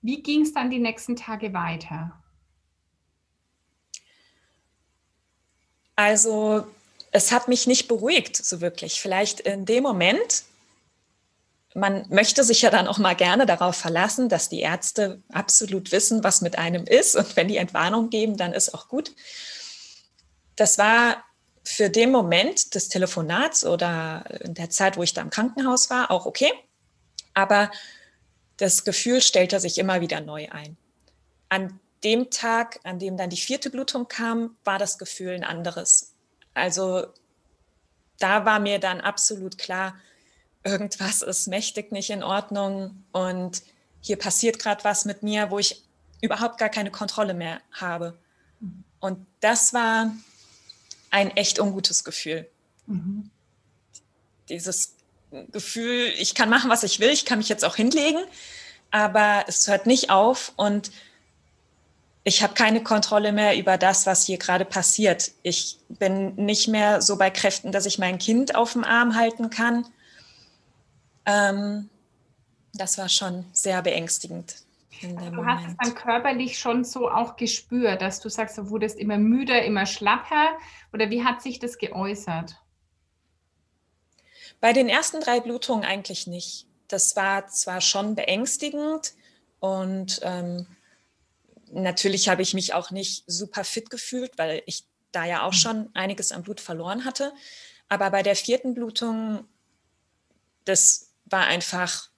Wie 0.02 0.22
ging 0.22 0.42
es 0.42 0.52
dann 0.52 0.70
die 0.70 0.78
nächsten 0.78 1.16
Tage 1.16 1.52
weiter? 1.54 2.22
Also 5.96 6.66
es 7.10 7.32
hat 7.32 7.48
mich 7.48 7.66
nicht 7.66 7.88
beruhigt, 7.88 8.36
so 8.36 8.60
wirklich. 8.60 9.00
Vielleicht 9.00 9.40
in 9.40 9.64
dem 9.64 9.82
Moment, 9.82 10.44
man 11.74 12.06
möchte 12.08 12.44
sich 12.44 12.62
ja 12.62 12.70
dann 12.70 12.88
auch 12.88 12.98
mal 12.98 13.14
gerne 13.14 13.46
darauf 13.46 13.76
verlassen, 13.76 14.28
dass 14.28 14.48
die 14.48 14.60
Ärzte 14.60 15.22
absolut 15.32 15.92
wissen, 15.92 16.24
was 16.24 16.40
mit 16.40 16.58
einem 16.58 16.84
ist. 16.84 17.16
Und 17.16 17.36
wenn 17.36 17.48
die 17.48 17.56
Entwarnung 17.56 18.10
geben, 18.10 18.36
dann 18.36 18.52
ist 18.52 18.74
auch 18.74 18.88
gut. 18.88 19.12
Das 20.56 20.78
war 20.78 21.24
für 21.64 21.90
den 21.90 22.10
Moment 22.10 22.74
des 22.74 22.88
Telefonats 22.88 23.64
oder 23.64 24.24
in 24.40 24.54
der 24.54 24.70
Zeit, 24.70 24.96
wo 24.96 25.02
ich 25.02 25.12
da 25.12 25.22
im 25.22 25.30
Krankenhaus 25.30 25.90
war, 25.90 26.10
auch 26.10 26.26
okay. 26.26 26.50
Aber 27.34 27.70
das 28.56 28.84
Gefühl 28.84 29.20
stellte 29.20 29.60
sich 29.60 29.78
immer 29.78 30.00
wieder 30.00 30.20
neu 30.20 30.48
ein. 30.50 30.76
An 31.48 31.78
dem 32.04 32.30
Tag, 32.30 32.80
an 32.84 32.98
dem 32.98 33.16
dann 33.16 33.30
die 33.30 33.36
vierte 33.36 33.70
Blutung 33.70 34.08
kam, 34.08 34.56
war 34.64 34.78
das 34.78 34.98
Gefühl 34.98 35.34
ein 35.34 35.44
anderes. 35.44 36.14
Also 36.58 37.06
da 38.18 38.44
war 38.44 38.58
mir 38.58 38.78
dann 38.78 39.00
absolut 39.00 39.58
klar, 39.58 39.94
irgendwas 40.64 41.22
ist 41.22 41.46
mächtig 41.46 41.92
nicht 41.92 42.10
in 42.10 42.22
Ordnung 42.22 43.04
und 43.12 43.62
hier 44.00 44.18
passiert 44.18 44.58
gerade 44.58 44.84
was 44.84 45.04
mit 45.04 45.22
mir, 45.22 45.50
wo 45.50 45.58
ich 45.58 45.82
überhaupt 46.20 46.58
gar 46.58 46.68
keine 46.68 46.90
Kontrolle 46.90 47.34
mehr 47.34 47.60
habe. 47.72 48.18
Mhm. 48.60 48.84
Und 49.00 49.26
das 49.40 49.72
war 49.72 50.12
ein 51.10 51.30
echt 51.36 51.58
ungutes 51.60 52.04
Gefühl. 52.04 52.48
Mhm. 52.86 53.30
Dieses 54.48 54.94
Gefühl, 55.52 56.12
ich 56.18 56.34
kann 56.34 56.48
machen, 56.48 56.70
was 56.70 56.82
ich 56.82 57.00
will, 57.00 57.10
ich 57.10 57.24
kann 57.24 57.38
mich 57.38 57.48
jetzt 57.48 57.64
auch 57.64 57.76
hinlegen, 57.76 58.24
aber 58.90 59.44
es 59.46 59.68
hört 59.68 59.86
nicht 59.86 60.10
auf 60.10 60.52
und 60.56 60.90
ich 62.24 62.42
habe 62.42 62.54
keine 62.54 62.82
Kontrolle 62.82 63.32
mehr 63.32 63.56
über 63.56 63.78
das, 63.78 64.06
was 64.06 64.24
hier 64.24 64.38
gerade 64.38 64.64
passiert. 64.64 65.32
Ich 65.42 65.78
bin 65.88 66.34
nicht 66.34 66.68
mehr 66.68 67.00
so 67.00 67.16
bei 67.16 67.30
Kräften, 67.30 67.72
dass 67.72 67.86
ich 67.86 67.98
mein 67.98 68.18
Kind 68.18 68.54
auf 68.54 68.72
dem 68.72 68.84
Arm 68.84 69.14
halten 69.14 69.50
kann. 69.50 69.86
Ähm, 71.24 71.88
das 72.74 72.98
war 72.98 73.08
schon 73.08 73.46
sehr 73.52 73.82
beängstigend. 73.82 74.56
du 75.00 75.08
Moment. 75.08 75.46
hast 75.46 75.66
es 75.68 75.76
dann 75.80 75.94
körperlich 75.94 76.58
schon 76.58 76.84
so 76.84 77.10
auch 77.10 77.36
gespürt, 77.36 78.02
dass 78.02 78.20
du 78.20 78.28
sagst, 78.28 78.58
du 78.58 78.70
wurdest 78.70 78.98
immer 78.98 79.18
müder, 79.18 79.62
immer 79.62 79.86
schlapper. 79.86 80.50
Oder 80.92 81.10
wie 81.10 81.24
hat 81.24 81.42
sich 81.42 81.58
das 81.58 81.78
geäußert? 81.78 82.56
Bei 84.60 84.72
den 84.72 84.88
ersten 84.88 85.20
drei 85.20 85.40
Blutungen 85.40 85.84
eigentlich 85.84 86.26
nicht. 86.26 86.66
Das 86.88 87.16
war 87.16 87.46
zwar 87.48 87.80
schon 87.80 88.14
beängstigend 88.14 89.14
und 89.60 90.20
ähm, 90.22 90.66
natürlich 91.72 92.28
habe 92.28 92.42
ich 92.42 92.54
mich 92.54 92.74
auch 92.74 92.90
nicht 92.90 93.24
super 93.26 93.64
fit 93.64 93.90
gefühlt, 93.90 94.36
weil 94.38 94.62
ich 94.66 94.84
da 95.12 95.24
ja 95.24 95.42
auch 95.42 95.52
mhm. 95.52 95.56
schon 95.56 95.90
einiges 95.94 96.32
an 96.32 96.42
Blut 96.42 96.60
verloren 96.60 97.04
hatte. 97.04 97.32
Aber 97.88 98.10
bei 98.10 98.22
der 98.22 98.36
vierten 98.36 98.74
Blutung, 98.74 99.46
das 100.64 101.12
war 101.24 101.46
einfach 101.46 102.10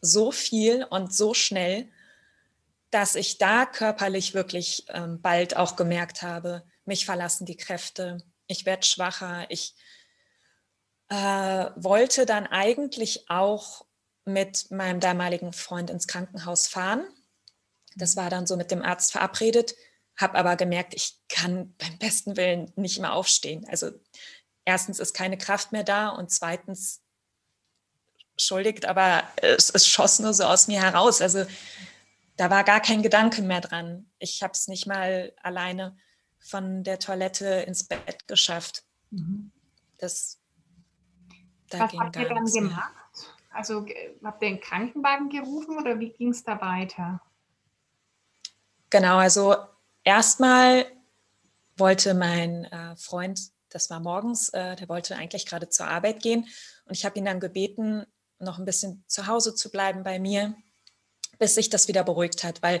so 0.00 0.30
viel 0.30 0.84
und 0.84 1.12
so 1.12 1.34
schnell, 1.34 1.90
dass 2.90 3.14
ich 3.14 3.38
da 3.38 3.66
körperlich 3.66 4.34
wirklich 4.34 4.86
ähm, 4.88 5.20
bald 5.20 5.56
auch 5.56 5.76
gemerkt 5.76 6.22
habe, 6.22 6.64
mich 6.84 7.04
verlassen 7.04 7.44
die 7.44 7.56
Kräfte, 7.56 8.18
ich 8.46 8.64
werde 8.64 8.86
schwacher, 8.86 9.46
ich 9.50 9.74
äh, 11.08 11.14
wollte 11.74 12.26
dann 12.26 12.46
eigentlich 12.46 13.28
auch 13.28 13.84
mit 14.24 14.70
meinem 14.70 15.00
damaligen 15.00 15.52
Freund 15.52 15.90
ins 15.90 16.06
Krankenhaus 16.06 16.68
fahren 16.68 17.04
das 17.96 18.16
war 18.16 18.30
dann 18.30 18.46
so 18.46 18.56
mit 18.56 18.70
dem 18.70 18.82
Arzt 18.82 19.12
verabredet, 19.12 19.74
habe 20.16 20.38
aber 20.38 20.56
gemerkt, 20.56 20.94
ich 20.94 21.18
kann 21.28 21.74
beim 21.78 21.98
besten 21.98 22.36
Willen 22.36 22.72
nicht 22.76 23.00
mehr 23.00 23.12
aufstehen. 23.12 23.66
Also 23.68 23.90
erstens 24.64 24.98
ist 24.98 25.14
keine 25.14 25.36
Kraft 25.36 25.72
mehr 25.72 25.84
da 25.84 26.10
und 26.10 26.30
zweitens, 26.30 27.02
entschuldigt, 28.32 28.84
aber 28.84 29.24
es, 29.36 29.70
es 29.70 29.86
schoss 29.86 30.18
nur 30.18 30.34
so 30.34 30.44
aus 30.44 30.68
mir 30.68 30.82
heraus. 30.82 31.22
Also 31.22 31.46
da 32.36 32.50
war 32.50 32.64
gar 32.64 32.80
kein 32.80 33.02
Gedanke 33.02 33.40
mehr 33.42 33.62
dran. 33.62 34.10
Ich 34.18 34.42
habe 34.42 34.52
es 34.52 34.68
nicht 34.68 34.86
mal 34.86 35.32
alleine 35.42 35.96
von 36.38 36.84
der 36.84 36.98
Toilette 36.98 37.46
ins 37.66 37.84
Bett 37.84 38.28
geschafft. 38.28 38.84
Mhm. 39.10 39.52
Das, 39.98 40.38
da 41.70 41.80
Was 41.80 41.92
habt 41.94 42.16
ihr 42.16 42.28
dann 42.28 42.44
gemacht? 42.44 42.92
Also 43.50 43.86
habt 44.22 44.42
ihr 44.42 44.48
einen 44.48 44.60
Krankenwagen 44.60 45.30
gerufen 45.30 45.78
oder 45.78 45.98
wie 45.98 46.10
ging 46.10 46.28
es 46.28 46.44
da 46.44 46.60
weiter? 46.60 47.22
Genau, 48.90 49.18
also 49.18 49.56
erstmal 50.04 50.86
wollte 51.76 52.14
mein 52.14 52.64
äh, 52.64 52.96
Freund, 52.96 53.40
das 53.68 53.90
war 53.90 54.00
morgens, 54.00 54.48
äh, 54.50 54.76
der 54.76 54.88
wollte 54.88 55.16
eigentlich 55.16 55.46
gerade 55.46 55.68
zur 55.68 55.88
Arbeit 55.88 56.22
gehen 56.22 56.46
und 56.84 56.96
ich 56.96 57.04
habe 57.04 57.18
ihn 57.18 57.24
dann 57.24 57.40
gebeten, 57.40 58.06
noch 58.38 58.58
ein 58.58 58.64
bisschen 58.64 59.04
zu 59.08 59.26
Hause 59.26 59.54
zu 59.54 59.70
bleiben 59.70 60.04
bei 60.04 60.18
mir, 60.18 60.54
bis 61.38 61.54
sich 61.54 61.68
das 61.68 61.88
wieder 61.88 62.04
beruhigt 62.04 62.44
hat, 62.44 62.62
weil 62.62 62.80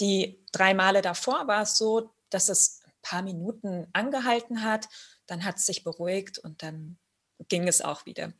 die 0.00 0.44
drei 0.52 0.74
Male 0.74 1.00
davor 1.00 1.46
war 1.46 1.62
es 1.62 1.78
so, 1.78 2.12
dass 2.28 2.48
es 2.48 2.80
ein 2.84 2.92
paar 3.02 3.22
Minuten 3.22 3.86
angehalten 3.92 4.62
hat, 4.62 4.88
dann 5.26 5.44
hat 5.44 5.56
es 5.56 5.66
sich 5.66 5.84
beruhigt 5.84 6.38
und 6.38 6.62
dann 6.62 6.98
ging 7.48 7.68
es 7.68 7.80
auch 7.80 8.04
wieder. 8.04 8.32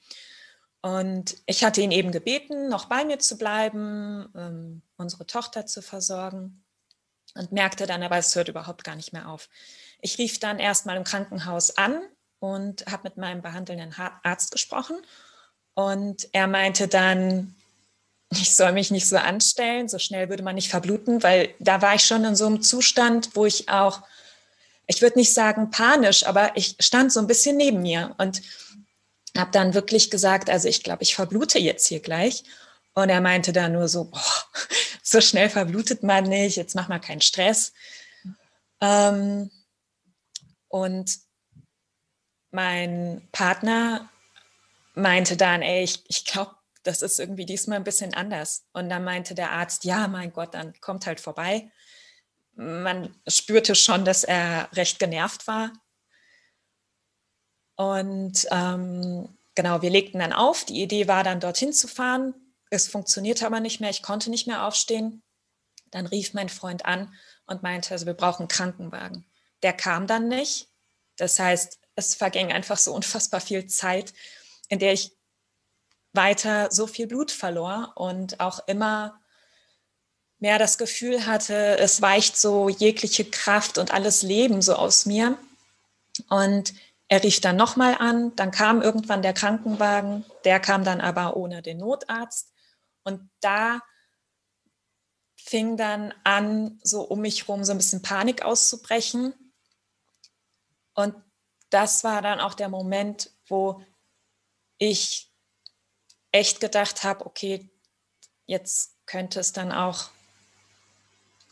Und 0.82 1.36
ich 1.46 1.64
hatte 1.64 1.80
ihn 1.80 1.90
eben 1.90 2.12
gebeten, 2.12 2.68
noch 2.68 2.86
bei 2.86 3.04
mir 3.04 3.18
zu 3.18 3.38
bleiben, 3.38 4.28
ähm, 4.36 4.82
unsere 4.96 5.26
Tochter 5.26 5.66
zu 5.66 5.82
versorgen 5.82 6.65
und 7.36 7.52
merkte 7.52 7.86
dann 7.86 8.02
aber, 8.02 8.18
es 8.18 8.34
hört 8.34 8.48
überhaupt 8.48 8.84
gar 8.84 8.96
nicht 8.96 9.12
mehr 9.12 9.28
auf. 9.28 9.48
Ich 10.00 10.18
rief 10.18 10.38
dann 10.38 10.58
erstmal 10.58 10.96
im 10.96 11.04
Krankenhaus 11.04 11.76
an 11.76 12.00
und 12.38 12.86
habe 12.86 13.04
mit 13.04 13.16
meinem 13.16 13.42
behandelnden 13.42 13.94
Arzt 14.22 14.50
gesprochen. 14.50 14.96
Und 15.74 16.28
er 16.32 16.46
meinte 16.46 16.88
dann, 16.88 17.54
ich 18.30 18.54
soll 18.54 18.72
mich 18.72 18.90
nicht 18.90 19.08
so 19.08 19.16
anstellen, 19.16 19.88
so 19.88 19.98
schnell 19.98 20.28
würde 20.28 20.42
man 20.42 20.54
nicht 20.54 20.70
verbluten, 20.70 21.22
weil 21.22 21.54
da 21.58 21.82
war 21.82 21.94
ich 21.94 22.04
schon 22.04 22.24
in 22.24 22.36
so 22.36 22.46
einem 22.46 22.62
Zustand, 22.62 23.30
wo 23.34 23.46
ich 23.46 23.68
auch, 23.68 24.02
ich 24.86 25.02
würde 25.02 25.18
nicht 25.18 25.32
sagen 25.32 25.70
panisch, 25.70 26.26
aber 26.26 26.56
ich 26.56 26.76
stand 26.80 27.12
so 27.12 27.20
ein 27.20 27.26
bisschen 27.26 27.56
neben 27.56 27.82
mir 27.82 28.14
und 28.18 28.42
habe 29.36 29.50
dann 29.50 29.74
wirklich 29.74 30.10
gesagt, 30.10 30.50
also 30.50 30.68
ich 30.68 30.82
glaube, 30.82 31.02
ich 31.02 31.14
verblute 31.14 31.58
jetzt 31.58 31.86
hier 31.86 32.00
gleich. 32.00 32.44
Und 32.96 33.10
er 33.10 33.20
meinte 33.20 33.52
dann 33.52 33.72
nur 33.72 33.88
so, 33.88 34.04
boah, 34.04 34.22
so 35.02 35.20
schnell 35.20 35.50
verblutet 35.50 36.02
man 36.02 36.24
nicht, 36.24 36.56
jetzt 36.56 36.74
mach 36.74 36.88
mal 36.88 36.98
keinen 36.98 37.20
Stress. 37.20 37.74
Ähm, 38.80 39.50
und 40.68 41.18
mein 42.50 43.28
Partner 43.32 44.08
meinte 44.94 45.36
dann, 45.36 45.60
ey, 45.60 45.84
ich, 45.84 46.04
ich 46.08 46.24
glaube, 46.24 46.56
das 46.84 47.02
ist 47.02 47.20
irgendwie 47.20 47.44
diesmal 47.44 47.76
ein 47.76 47.84
bisschen 47.84 48.14
anders. 48.14 48.66
Und 48.72 48.88
dann 48.88 49.04
meinte 49.04 49.34
der 49.34 49.50
Arzt, 49.50 49.84
ja, 49.84 50.08
mein 50.08 50.32
Gott, 50.32 50.54
dann 50.54 50.72
kommt 50.80 51.06
halt 51.06 51.20
vorbei. 51.20 51.70
Man 52.54 53.14
spürte 53.28 53.74
schon, 53.74 54.06
dass 54.06 54.24
er 54.24 54.70
recht 54.72 54.98
genervt 54.98 55.46
war. 55.46 55.70
Und 57.76 58.46
ähm, 58.50 59.36
genau, 59.54 59.82
wir 59.82 59.90
legten 59.90 60.20
dann 60.20 60.32
auf. 60.32 60.64
Die 60.64 60.82
Idee 60.82 61.08
war 61.08 61.24
dann, 61.24 61.40
dorthin 61.40 61.74
zu 61.74 61.88
fahren 61.88 62.34
es 62.70 62.88
funktionierte 62.88 63.46
aber 63.46 63.60
nicht 63.60 63.80
mehr, 63.80 63.90
ich 63.90 64.02
konnte 64.02 64.30
nicht 64.30 64.46
mehr 64.46 64.66
aufstehen. 64.66 65.22
Dann 65.90 66.06
rief 66.06 66.34
mein 66.34 66.48
Freund 66.48 66.84
an 66.84 67.14
und 67.46 67.62
meinte, 67.62 67.92
also 67.92 68.06
wir 68.06 68.14
brauchen 68.14 68.42
einen 68.42 68.48
Krankenwagen. 68.48 69.24
Der 69.62 69.72
kam 69.72 70.06
dann 70.06 70.28
nicht. 70.28 70.68
Das 71.16 71.38
heißt, 71.38 71.78
es 71.94 72.14
verging 72.14 72.52
einfach 72.52 72.76
so 72.76 72.94
unfassbar 72.94 73.40
viel 73.40 73.66
Zeit, 73.66 74.12
in 74.68 74.78
der 74.78 74.92
ich 74.92 75.12
weiter 76.12 76.70
so 76.72 76.86
viel 76.86 77.06
Blut 77.06 77.30
verlor 77.30 77.92
und 77.94 78.40
auch 78.40 78.66
immer 78.66 79.20
mehr 80.38 80.58
das 80.58 80.78
Gefühl 80.78 81.26
hatte, 81.26 81.78
es 81.78 82.02
weicht 82.02 82.36
so 82.36 82.68
jegliche 82.68 83.24
Kraft 83.24 83.78
und 83.78 83.92
alles 83.92 84.22
Leben 84.22 84.60
so 84.60 84.74
aus 84.74 85.06
mir. 85.06 85.38
Und 86.28 86.74
er 87.08 87.22
rief 87.22 87.40
dann 87.40 87.56
nochmal 87.56 87.96
an, 87.98 88.34
dann 88.36 88.50
kam 88.50 88.82
irgendwann 88.82 89.22
der 89.22 89.32
Krankenwagen, 89.32 90.24
der 90.44 90.60
kam 90.60 90.84
dann 90.84 91.00
aber 91.00 91.36
ohne 91.36 91.62
den 91.62 91.78
Notarzt. 91.78 92.52
Und 93.06 93.30
da 93.40 93.80
fing 95.36 95.76
dann 95.76 96.12
an, 96.24 96.80
so 96.82 97.02
um 97.02 97.20
mich 97.20 97.42
herum 97.42 97.62
so 97.64 97.70
ein 97.70 97.78
bisschen 97.78 98.02
Panik 98.02 98.42
auszubrechen. 98.42 99.32
Und 100.92 101.14
das 101.70 102.02
war 102.02 102.20
dann 102.20 102.40
auch 102.40 102.54
der 102.54 102.68
Moment, 102.68 103.30
wo 103.46 103.80
ich 104.78 105.32
echt 106.32 106.60
gedacht 106.60 107.04
habe, 107.04 107.24
okay, 107.26 107.70
jetzt 108.46 108.96
könnte 109.06 109.38
es 109.38 109.52
dann 109.52 109.70
auch 109.70 110.10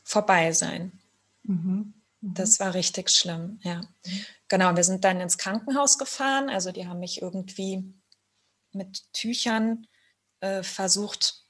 vorbei 0.02 0.50
sein. 0.50 1.00
Mhm. 1.44 1.94
Mhm. 2.20 2.34
Das 2.34 2.58
war 2.58 2.74
richtig 2.74 3.10
schlimm, 3.10 3.60
ja. 3.62 3.80
Genau, 4.48 4.74
wir 4.74 4.82
sind 4.82 5.04
dann 5.04 5.20
ins 5.20 5.38
Krankenhaus 5.38 5.98
gefahren. 5.98 6.50
Also 6.50 6.72
die 6.72 6.88
haben 6.88 6.98
mich 6.98 7.22
irgendwie 7.22 7.94
mit 8.72 9.04
Tüchern 9.12 9.86
äh, 10.40 10.64
versucht 10.64 11.43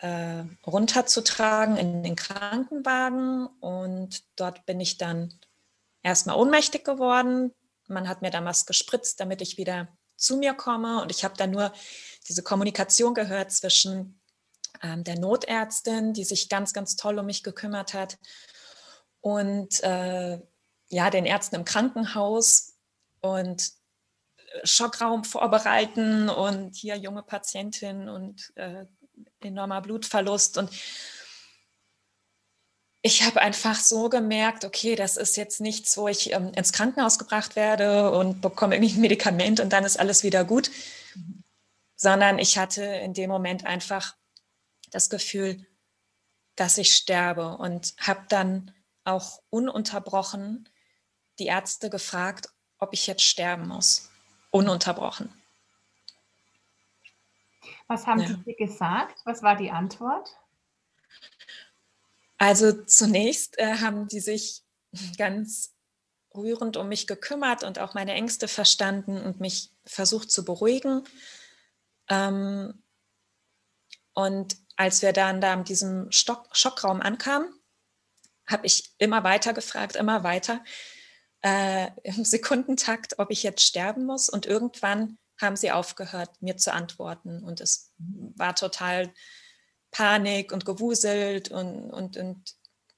äh, 0.00 0.44
runterzutragen 0.66 1.76
in 1.76 2.02
den 2.02 2.16
Krankenwagen. 2.16 3.46
Und 3.46 4.24
dort 4.36 4.66
bin 4.66 4.80
ich 4.80 4.98
dann 4.98 5.38
erstmal 6.02 6.36
ohnmächtig 6.36 6.84
geworden. 6.84 7.52
Man 7.88 8.08
hat 8.08 8.22
mir 8.22 8.30
damals 8.30 8.66
gespritzt, 8.66 9.20
damit 9.20 9.42
ich 9.42 9.56
wieder 9.56 9.88
zu 10.16 10.36
mir 10.36 10.54
komme. 10.54 11.02
Und 11.02 11.10
ich 11.10 11.24
habe 11.24 11.36
dann 11.36 11.50
nur 11.50 11.72
diese 12.28 12.42
Kommunikation 12.42 13.14
gehört 13.14 13.52
zwischen 13.52 14.20
ähm, 14.82 15.04
der 15.04 15.18
Notärztin, 15.18 16.12
die 16.12 16.24
sich 16.24 16.48
ganz, 16.48 16.72
ganz 16.72 16.96
toll 16.96 17.18
um 17.18 17.26
mich 17.26 17.42
gekümmert 17.42 17.94
hat, 17.94 18.18
und 19.20 19.82
äh, 19.82 20.40
ja, 20.88 21.10
den 21.10 21.26
Ärzten 21.26 21.56
im 21.56 21.64
Krankenhaus 21.64 22.76
und 23.20 23.70
Schockraum 24.64 25.24
vorbereiten 25.24 26.28
und 26.28 26.74
hier 26.74 26.96
junge 26.96 27.22
Patientin 27.22 28.08
und 28.08 28.52
äh, 28.56 28.86
enormer 29.44 29.80
Blutverlust. 29.80 30.58
Und 30.58 30.70
ich 33.02 33.24
habe 33.24 33.40
einfach 33.40 33.76
so 33.76 34.08
gemerkt, 34.08 34.64
okay, 34.64 34.94
das 34.94 35.16
ist 35.16 35.36
jetzt 35.36 35.60
nichts, 35.60 35.96
wo 35.96 36.08
ich 36.08 36.32
ähm, 36.32 36.52
ins 36.54 36.72
Krankenhaus 36.72 37.18
gebracht 37.18 37.56
werde 37.56 38.10
und 38.10 38.40
bekomme 38.40 38.76
irgendwie 38.76 38.94
ein 38.94 39.00
Medikament 39.00 39.60
und 39.60 39.72
dann 39.72 39.84
ist 39.84 39.98
alles 39.98 40.22
wieder 40.22 40.44
gut, 40.44 40.70
sondern 41.96 42.38
ich 42.38 42.58
hatte 42.58 42.84
in 42.84 43.14
dem 43.14 43.30
Moment 43.30 43.64
einfach 43.64 44.16
das 44.90 45.08
Gefühl, 45.08 45.66
dass 46.56 46.76
ich 46.76 46.94
sterbe 46.94 47.56
und 47.56 47.94
habe 47.98 48.26
dann 48.28 48.72
auch 49.04 49.40
ununterbrochen 49.48 50.68
die 51.38 51.46
Ärzte 51.46 51.88
gefragt, 51.88 52.50
ob 52.78 52.92
ich 52.92 53.06
jetzt 53.06 53.22
sterben 53.22 53.68
muss. 53.68 54.10
Ununterbrochen. 54.50 55.32
Was 57.90 58.06
haben 58.06 58.20
ja. 58.20 58.28
Sie 58.28 58.36
dir 58.44 58.54
gesagt? 58.54 59.20
Was 59.24 59.42
war 59.42 59.56
die 59.56 59.72
Antwort? 59.72 60.38
Also 62.38 62.84
zunächst 62.84 63.58
äh, 63.58 63.78
haben 63.78 64.06
die 64.06 64.20
sich 64.20 64.62
ganz 65.18 65.74
rührend 66.32 66.76
um 66.76 66.88
mich 66.88 67.08
gekümmert 67.08 67.64
und 67.64 67.80
auch 67.80 67.92
meine 67.94 68.12
Ängste 68.12 68.46
verstanden 68.46 69.20
und 69.20 69.40
mich 69.40 69.72
versucht 69.84 70.30
zu 70.30 70.44
beruhigen. 70.44 71.02
Ähm, 72.08 72.80
und 74.14 74.56
als 74.76 75.02
wir 75.02 75.12
dann 75.12 75.40
da 75.40 75.52
in 75.52 75.64
diesem 75.64 76.12
Stock 76.12 76.48
Schockraum 76.56 77.00
ankamen, 77.00 77.52
habe 78.46 78.66
ich 78.66 78.94
immer 78.98 79.24
weiter 79.24 79.52
gefragt, 79.52 79.96
immer 79.96 80.22
weiter 80.22 80.62
äh, 81.42 81.88
im 82.04 82.24
Sekundentakt, 82.24 83.18
ob 83.18 83.32
ich 83.32 83.42
jetzt 83.42 83.64
sterben 83.64 84.06
muss. 84.06 84.28
Und 84.28 84.46
irgendwann 84.46 85.18
haben 85.40 85.56
sie 85.56 85.70
aufgehört, 85.70 86.30
mir 86.40 86.56
zu 86.56 86.72
antworten. 86.72 87.42
Und 87.42 87.60
es 87.60 87.92
war 88.36 88.54
total 88.54 89.12
Panik 89.90 90.52
und 90.52 90.64
gewuselt. 90.64 91.50
Und, 91.50 91.90
und, 91.90 92.16
und 92.16 92.54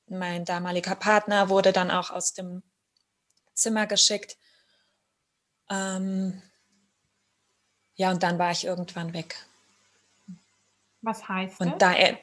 mein 0.06 0.44
damaliger 0.44 0.94
Partner 0.94 1.48
wurde 1.48 1.72
dann 1.72 1.90
auch 1.90 2.10
aus 2.10 2.34
dem 2.34 2.62
Zimmer 3.54 3.86
geschickt. 3.86 4.36
Ähm, 5.70 6.42
ja, 7.94 8.10
und 8.10 8.22
dann 8.22 8.38
war 8.38 8.50
ich 8.50 8.64
irgendwann 8.64 9.12
weg. 9.12 9.36
Was 11.02 11.28
heißt 11.28 11.60
und 11.60 11.80
das? 11.80 11.96
Da 11.96 12.16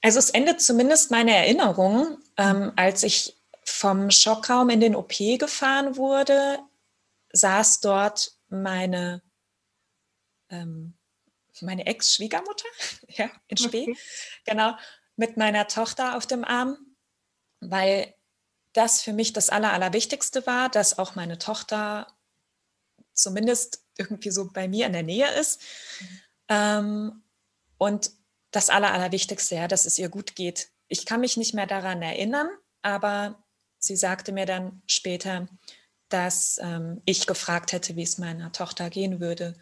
also 0.00 0.18
es 0.18 0.30
endet 0.30 0.60
zumindest 0.60 1.10
meine 1.10 1.34
Erinnerung, 1.34 2.18
ähm, 2.36 2.72
als 2.76 3.02
ich 3.02 3.36
vom 3.64 4.10
Schockraum 4.10 4.70
in 4.70 4.80
den 4.80 4.94
OP 4.94 5.12
gefahren 5.38 5.96
wurde, 5.96 6.58
saß 7.32 7.80
dort 7.80 8.32
meine, 8.48 9.22
ähm, 10.50 10.94
meine 11.60 11.86
Ex-Schwiegermutter 11.86 12.68
ja, 13.08 13.30
in 13.48 13.56
Spee, 13.56 13.90
okay. 13.90 13.96
genau, 14.44 14.76
mit 15.16 15.36
meiner 15.36 15.66
Tochter 15.66 16.16
auf 16.16 16.26
dem 16.26 16.44
Arm, 16.44 16.76
weil 17.60 18.14
das 18.72 19.02
für 19.02 19.12
mich 19.12 19.32
das 19.32 19.50
Aller, 19.50 19.72
Allerwichtigste 19.72 20.46
war, 20.46 20.68
dass 20.68 20.98
auch 20.98 21.14
meine 21.14 21.38
Tochter 21.38 22.06
zumindest 23.12 23.84
irgendwie 23.96 24.30
so 24.30 24.50
bei 24.52 24.68
mir 24.68 24.86
in 24.86 24.92
der 24.92 25.02
Nähe 25.02 25.28
ist. 25.32 25.60
Mhm. 26.00 26.20
Ähm, 26.48 27.22
und 27.78 28.12
das 28.50 28.70
Aller, 28.70 28.92
Allerwichtigste, 28.92 29.56
ja, 29.56 29.68
dass 29.68 29.84
es 29.84 29.98
ihr 29.98 30.08
gut 30.08 30.34
geht. 30.34 30.70
Ich 30.88 31.04
kann 31.04 31.20
mich 31.20 31.36
nicht 31.36 31.54
mehr 31.54 31.66
daran 31.66 32.00
erinnern, 32.00 32.48
aber 32.82 33.44
sie 33.78 33.96
sagte 33.96 34.32
mir 34.32 34.46
dann 34.46 34.82
später, 34.86 35.48
dass 36.08 36.58
ähm, 36.62 37.02
ich 37.04 37.26
gefragt 37.26 37.72
hätte, 37.72 37.96
wie 37.96 38.02
es 38.02 38.18
meiner 38.18 38.52
Tochter 38.52 38.90
gehen 38.90 39.20
würde. 39.20 39.56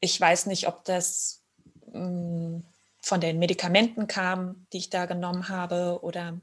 Ich 0.00 0.20
weiß 0.20 0.46
nicht, 0.46 0.68
ob 0.68 0.84
das 0.84 1.42
mh, 1.92 2.00
mm, 2.00 2.64
von 3.02 3.20
den 3.20 3.38
Medikamenten 3.38 4.06
kam, 4.08 4.66
die 4.72 4.78
ich 4.78 4.90
da 4.90 5.06
genommen 5.06 5.48
habe, 5.48 6.00
oder 6.02 6.40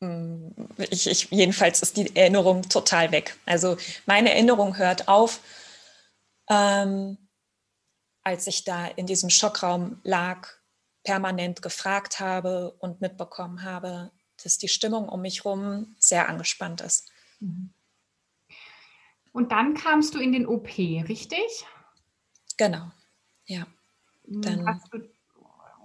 mh, 0.00 0.08
mm, 0.08 0.68
ich, 0.90 1.06
ich, 1.06 1.30
jedenfalls 1.30 1.82
ist 1.82 1.96
die 1.96 2.14
Erinnerung 2.14 2.68
total 2.68 3.12
weg. 3.12 3.36
Also 3.46 3.76
meine 4.06 4.32
Erinnerung 4.32 4.76
hört 4.76 5.08
auf, 5.08 5.40
ähm, 6.48 7.18
als 8.22 8.46
ich 8.46 8.64
da 8.64 8.86
in 8.86 9.06
diesem 9.06 9.30
Schockraum 9.30 10.00
lag 10.02 10.48
permanent 11.04 11.60
gefragt 11.62 12.18
habe 12.18 12.72
und 12.78 13.00
mitbekommen 13.00 13.62
habe, 13.62 14.10
dass 14.44 14.58
die 14.58 14.68
Stimmung 14.68 15.08
um 15.08 15.22
mich 15.22 15.44
herum 15.44 15.94
sehr 15.98 16.28
angespannt 16.28 16.80
ist. 16.80 17.10
Mhm. 17.40 17.70
Und 19.32 19.50
dann 19.50 19.74
kamst 19.74 20.14
du 20.14 20.20
in 20.20 20.32
den 20.32 20.46
OP, 20.46 20.68
richtig? 20.78 21.66
Genau, 22.56 22.90
ja. 23.46 23.66
Mhm. 24.26 24.42
Dann, 24.42 24.80
du, 24.92 25.00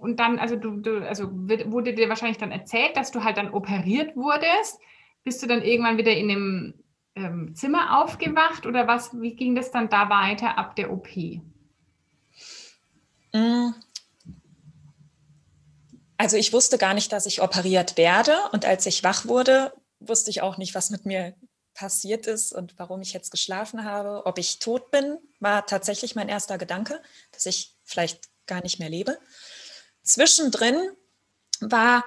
und 0.00 0.20
dann, 0.20 0.38
also 0.38 0.56
du, 0.56 0.76
du, 0.76 1.06
also 1.06 1.30
wurde 1.32 1.94
dir 1.94 2.08
wahrscheinlich 2.08 2.38
dann 2.38 2.52
erzählt, 2.52 2.96
dass 2.96 3.10
du 3.10 3.24
halt 3.24 3.36
dann 3.36 3.52
operiert 3.52 4.16
wurdest. 4.16 4.80
Bist 5.24 5.42
du 5.42 5.46
dann 5.46 5.62
irgendwann 5.62 5.98
wieder 5.98 6.16
in 6.16 6.28
dem 6.28 6.74
ähm, 7.16 7.54
Zimmer 7.54 8.00
aufgewacht 8.00 8.66
oder 8.66 8.86
was? 8.86 9.20
Wie 9.20 9.34
ging 9.34 9.54
das 9.54 9.70
dann 9.70 9.88
da 9.88 10.08
weiter 10.08 10.56
ab 10.56 10.76
der 10.76 10.92
OP? 10.92 11.08
Mhm. 13.34 13.74
Also 16.20 16.36
ich 16.36 16.52
wusste 16.52 16.76
gar 16.76 16.92
nicht, 16.92 17.12
dass 17.12 17.24
ich 17.24 17.40
operiert 17.40 17.96
werde. 17.96 18.36
Und 18.52 18.66
als 18.66 18.84
ich 18.84 19.02
wach 19.02 19.24
wurde, 19.24 19.72
wusste 20.00 20.28
ich 20.28 20.42
auch 20.42 20.58
nicht, 20.58 20.74
was 20.74 20.90
mit 20.90 21.06
mir 21.06 21.34
passiert 21.72 22.26
ist 22.26 22.52
und 22.52 22.78
warum 22.78 23.00
ich 23.00 23.14
jetzt 23.14 23.30
geschlafen 23.30 23.86
habe. 23.86 24.26
Ob 24.26 24.36
ich 24.36 24.58
tot 24.58 24.90
bin, 24.90 25.16
war 25.38 25.64
tatsächlich 25.64 26.14
mein 26.16 26.28
erster 26.28 26.58
Gedanke, 26.58 27.00
dass 27.32 27.46
ich 27.46 27.74
vielleicht 27.84 28.28
gar 28.46 28.62
nicht 28.62 28.78
mehr 28.78 28.90
lebe. 28.90 29.18
Zwischendrin 30.02 30.90
war 31.60 32.04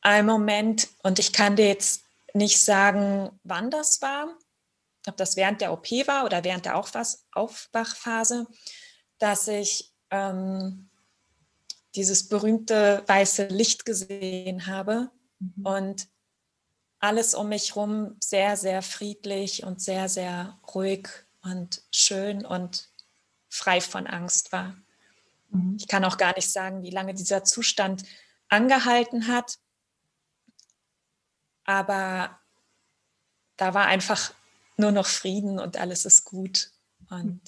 ein 0.00 0.26
Moment, 0.26 0.90
und 1.02 1.18
ich 1.18 1.32
kann 1.32 1.56
dir 1.56 1.66
jetzt 1.66 2.04
nicht 2.34 2.62
sagen, 2.62 3.40
wann 3.42 3.68
das 3.68 4.00
war, 4.00 4.28
ob 5.08 5.16
das 5.16 5.34
während 5.34 5.60
der 5.60 5.72
OP 5.72 5.90
war 6.06 6.24
oder 6.24 6.44
während 6.44 6.66
der 6.66 6.76
Aufwachphase, 6.76 8.46
dass 9.18 9.48
ich 9.48 9.92
ähm, 10.12 10.88
dieses 11.94 12.28
berühmte 12.28 13.02
weiße 13.06 13.46
Licht 13.46 13.84
gesehen 13.84 14.66
habe 14.66 15.10
mhm. 15.38 15.66
und 15.66 16.08
alles 16.98 17.34
um 17.34 17.50
mich 17.50 17.74
herum 17.74 18.16
sehr, 18.20 18.56
sehr 18.56 18.82
friedlich 18.82 19.62
und 19.62 19.80
sehr, 19.80 20.08
sehr 20.08 20.58
ruhig 20.74 21.08
und 21.42 21.82
schön 21.90 22.46
und 22.46 22.88
frei 23.48 23.80
von 23.80 24.06
Angst 24.06 24.52
war. 24.52 24.76
Mhm. 25.50 25.76
Ich 25.78 25.86
kann 25.86 26.04
auch 26.04 26.16
gar 26.16 26.34
nicht 26.34 26.50
sagen, 26.50 26.82
wie 26.82 26.90
lange 26.90 27.14
dieser 27.14 27.44
Zustand 27.44 28.04
angehalten 28.48 29.28
hat, 29.28 29.58
aber 31.64 32.38
da 33.56 33.74
war 33.74 33.86
einfach 33.86 34.34
nur 34.76 34.92
noch 34.92 35.06
Frieden 35.06 35.58
und 35.58 35.76
alles 35.76 36.04
ist 36.04 36.24
gut. 36.24 36.70
Und 37.10 37.40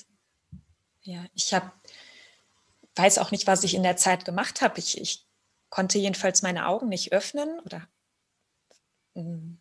ja, 1.02 1.24
ich 1.34 1.52
habe 1.52 1.72
weiß 2.96 3.18
auch 3.18 3.30
nicht, 3.30 3.46
was 3.46 3.64
ich 3.64 3.74
in 3.74 3.82
der 3.82 3.96
Zeit 3.96 4.24
gemacht 4.24 4.62
habe. 4.62 4.78
Ich, 4.78 5.00
ich 5.00 5.26
konnte 5.70 5.98
jedenfalls 5.98 6.42
meine 6.42 6.66
Augen 6.66 6.88
nicht 6.88 7.12
öffnen 7.12 7.60
oder 7.60 7.86
hm, 9.14 9.58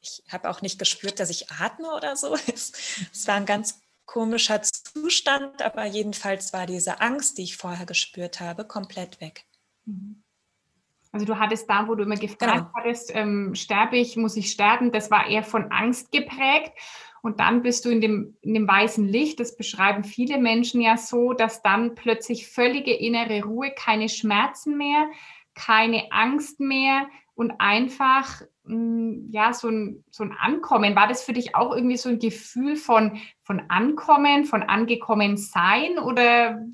ich 0.00 0.22
habe 0.28 0.48
auch 0.48 0.62
nicht 0.62 0.78
gespürt, 0.78 1.20
dass 1.20 1.30
ich 1.30 1.50
atme 1.50 1.92
oder 1.94 2.16
so. 2.16 2.34
Es, 2.46 2.72
es, 3.12 3.26
war 3.26 3.34
ein 3.34 3.46
ganz 3.46 3.80
komischer 4.06 4.62
Zustand, 4.62 5.62
aber 5.62 5.84
jedenfalls 5.84 6.52
war 6.52 6.66
diese 6.66 7.00
Angst, 7.00 7.38
die 7.38 7.42
ich 7.42 7.56
vorher 7.56 7.86
gespürt 7.86 8.40
habe, 8.40 8.64
komplett 8.64 9.20
weg. 9.20 9.44
Mhm. 9.84 10.22
Also 11.10 11.24
du 11.24 11.38
hattest 11.38 11.68
da, 11.70 11.88
wo 11.88 11.94
du 11.94 12.04
immer 12.04 12.16
gefragt 12.16 12.40
genau. 12.40 12.70
hattest, 12.74 13.14
ähm, 13.14 13.54
sterbe 13.54 13.96
ich, 13.96 14.16
muss 14.16 14.36
ich 14.36 14.50
sterben, 14.50 14.92
das 14.92 15.10
war 15.10 15.26
eher 15.26 15.42
von 15.42 15.72
Angst 15.72 16.12
geprägt. 16.12 16.72
Und 17.22 17.40
dann 17.40 17.62
bist 17.62 17.84
du 17.84 17.90
in 17.90 18.00
dem, 18.00 18.36
in 18.42 18.54
dem 18.54 18.68
weißen 18.68 19.06
Licht, 19.06 19.40
das 19.40 19.56
beschreiben 19.56 20.04
viele 20.04 20.38
Menschen 20.38 20.80
ja 20.80 20.96
so, 20.96 21.32
dass 21.32 21.62
dann 21.62 21.94
plötzlich 21.94 22.48
völlige 22.48 22.94
innere 22.94 23.42
Ruhe, 23.42 23.72
keine 23.72 24.08
Schmerzen 24.08 24.76
mehr, 24.76 25.08
keine 25.54 26.12
Angst 26.12 26.60
mehr 26.60 27.08
und 27.34 27.52
einfach 27.58 28.42
mm, 28.64 29.30
ja, 29.30 29.52
so 29.52 29.68
ein, 29.68 30.04
so 30.10 30.24
ein 30.24 30.32
Ankommen. 30.32 30.94
War 30.94 31.08
das 31.08 31.22
für 31.24 31.32
dich 31.32 31.54
auch 31.54 31.74
irgendwie 31.74 31.96
so 31.96 32.08
ein 32.08 32.18
Gefühl 32.18 32.76
von, 32.76 33.18
von 33.42 33.60
Ankommen, 33.68 34.44
von 34.44 34.62
angekommen 34.62 35.36
sein 35.36 35.98
oder 35.98 36.64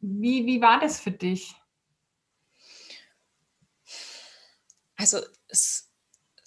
wie, 0.00 0.46
wie 0.46 0.62
war 0.62 0.80
das 0.80 1.00
für 1.00 1.10
dich? 1.10 1.54
Also 4.96 5.18
es 5.48 5.89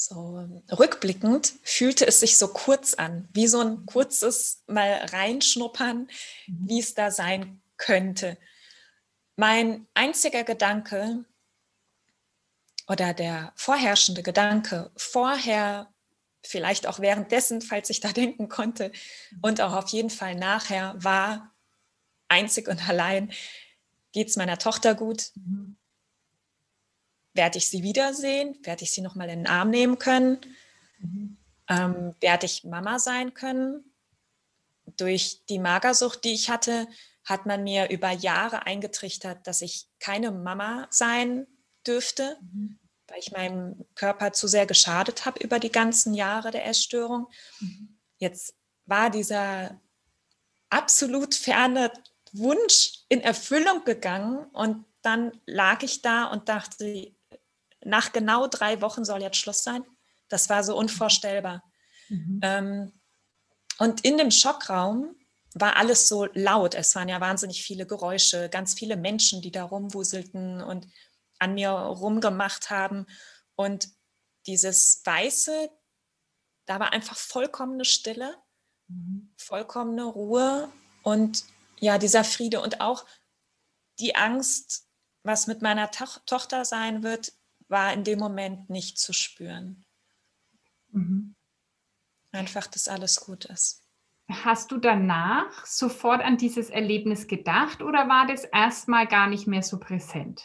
so 0.06 0.48
rückblickend 0.72 1.54
fühlte 1.64 2.06
es 2.06 2.20
sich 2.20 2.38
so 2.38 2.48
kurz 2.50 2.94
an, 2.94 3.28
wie 3.34 3.48
so 3.48 3.60
ein 3.60 3.86
kurzes 3.86 4.64
Mal 4.68 4.94
reinschnuppern, 5.12 6.10
mhm. 6.48 6.70
wie 6.70 6.80
es 6.80 6.94
da 6.94 7.12
sein 7.12 7.62
könnte. 7.78 8.38
Mein 9.36 9.88
einziger 9.94 10.44
Gedanke 10.44 11.26
oder 12.88 13.14
der 13.14 13.54
vorherrschende 13.56 14.24
Gedanke 14.24 14.92
vorher, 14.96 15.94
vielleicht 16.44 16.88
auch 16.88 17.00
währenddessen, 17.00 17.62
falls 17.62 17.90
ich 17.90 18.00
da 18.00 18.12
denken 18.12 18.50
konnte, 18.50 18.90
mhm. 19.32 19.40
und 19.42 19.62
auch 19.62 19.74
auf 19.74 19.90
jeden 19.90 20.10
Fall 20.10 20.36
nachher, 20.36 20.96
war 20.98 21.54
einzig 22.28 22.68
und 22.68 22.88
allein, 22.88 23.32
geht 24.12 24.30
es 24.30 24.36
meiner 24.36 24.60
Tochter 24.60 24.94
gut? 24.96 25.32
Mhm 25.36 25.78
werde 27.34 27.58
ich 27.58 27.70
sie 27.70 27.84
wiedersehen? 27.84 28.58
Werde 28.64 28.84
ich 28.84 28.92
sie 28.92 29.02
nochmal 29.02 29.30
in 29.30 29.40
den 29.40 29.48
Arm 29.48 29.70
nehmen 29.70 29.98
können? 30.00 30.40
Mhm. 31.00 31.38
Ähm, 31.70 32.16
werde 32.20 32.46
ich 32.46 32.64
Mama 32.64 33.00
sein 33.00 33.34
können? 33.34 33.94
durch 34.98 35.44
die 35.50 35.60
Magersucht, 35.60 36.24
die 36.24 36.34
ich 36.34 36.50
hatte, 36.50 36.88
hat 37.26 37.46
man 37.46 37.64
mir 37.64 37.90
über 37.90 38.12
Jahre 38.12 38.66
eingetrichtert, 38.66 39.48
dass 39.48 39.62
ich 39.62 39.88
keine 40.00 40.32
Mama 40.32 40.88
sein 40.90 41.48
dürfte, 41.88 42.38
mhm. 42.42 42.80
weil 43.08 43.20
ich 43.20 43.32
meinem 43.32 43.86
Körper 43.96 44.34
zu 44.34 44.48
sehr 44.48 44.66
geschadet 44.66 45.26
habe 45.26 45.42
über 45.44 45.60
die 45.60 45.72
ganzen 45.72 46.14
Jahre 46.14 46.52
der 46.52 46.66
Essstörung. 46.66 47.28
Mhm. 47.60 47.98
Jetzt 48.18 48.56
war 48.86 49.10
dieser 49.10 49.80
absolut 50.70 51.34
ferne 51.34 51.92
Wunsch 52.34 53.04
in 53.10 53.22
Erfüllung 53.22 53.86
gegangen 53.86 54.46
und 54.52 54.86
dann 55.02 55.32
lag 55.46 55.84
ich 55.84 56.02
da 56.02 56.26
und 56.26 56.50
dachte, 56.50 57.14
nach 57.86 58.12
genau 58.12 58.48
drei 58.48 58.82
Wochen 58.82 59.06
soll 59.06 59.22
jetzt 59.22 59.38
Schluss 59.38 59.64
sein. 59.64 59.84
Das 60.30 60.50
war 60.50 60.64
so 60.64 60.76
unvorstellbar. 60.76 61.64
Mhm. 62.10 62.40
Ähm, 62.42 63.02
und 63.80 64.06
in 64.06 64.18
dem 64.18 64.32
Schockraum 64.32 65.16
war 65.54 65.76
alles 65.78 66.08
so 66.08 66.26
laut. 66.34 66.76
Es 66.76 66.96
waren 66.96 67.10
ja 67.10 67.22
wahnsinnig 67.22 67.64
viele 67.64 67.86
Geräusche, 67.86 68.50
ganz 68.50 68.74
viele 68.74 68.98
Menschen, 68.98 69.42
die 69.42 69.52
da 69.52 69.64
rumwuselten 69.64 70.62
und 70.62 70.88
an 71.40 71.54
mir 71.54 71.70
rumgemacht 71.70 72.70
haben. 72.70 73.06
Und 73.56 73.90
dieses 74.48 75.02
Weiße, 75.06 75.70
da 76.66 76.80
war 76.80 76.92
einfach 76.94 77.18
vollkommene 77.18 77.86
Stille, 77.86 78.36
mhm. 78.88 79.34
vollkommene 79.38 80.06
Ruhe 80.06 80.72
und 81.04 81.46
ja, 81.80 81.98
dieser 81.98 82.24
Friede 82.24 82.62
und 82.62 82.82
auch 82.82 83.06
die 84.00 84.16
Angst, 84.16 84.88
was 85.24 85.48
mit 85.48 85.62
meiner 85.62 85.92
to 85.92 86.06
Tochter 86.26 86.66
sein 86.66 87.04
wird, 87.04 87.34
war 87.68 87.94
in 87.94 88.04
dem 88.04 88.20
Moment 88.20 88.70
nicht 88.70 88.98
zu 88.98 89.14
spüren. 89.14 89.86
Mhm. 90.92 91.36
Einfach, 92.32 92.68
dass 92.68 92.88
alles 92.88 93.20
gut 93.22 93.46
ist. 93.46 93.82
Hast 94.30 94.72
du 94.72 94.78
danach 94.78 95.66
sofort 95.66 96.22
an 96.22 96.38
dieses 96.38 96.70
Erlebnis 96.70 97.28
gedacht 97.28 97.82
oder 97.82 98.08
war 98.08 98.26
das 98.26 98.46
erstmal 98.46 99.08
gar 99.08 99.28
nicht 99.28 99.48
mehr 99.48 99.64
so 99.64 99.80
präsent? 99.80 100.44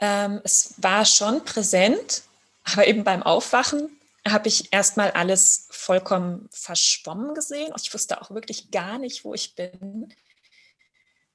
Ähm, 0.00 0.40
es 0.42 0.74
war 0.78 1.04
schon 1.04 1.44
präsent, 1.44 2.22
aber 2.64 2.86
eben 2.86 3.04
beim 3.04 3.22
Aufwachen 3.22 4.00
habe 4.26 4.48
ich 4.48 4.72
erstmal 4.72 5.10
alles 5.10 5.68
vollkommen 5.70 6.48
verschwommen 6.50 7.34
gesehen. 7.34 7.72
Ich 7.76 7.92
wusste 7.92 8.20
auch 8.20 8.30
wirklich 8.30 8.70
gar 8.70 8.98
nicht, 8.98 9.24
wo 9.24 9.34
ich 9.34 9.54
bin. 9.54 10.12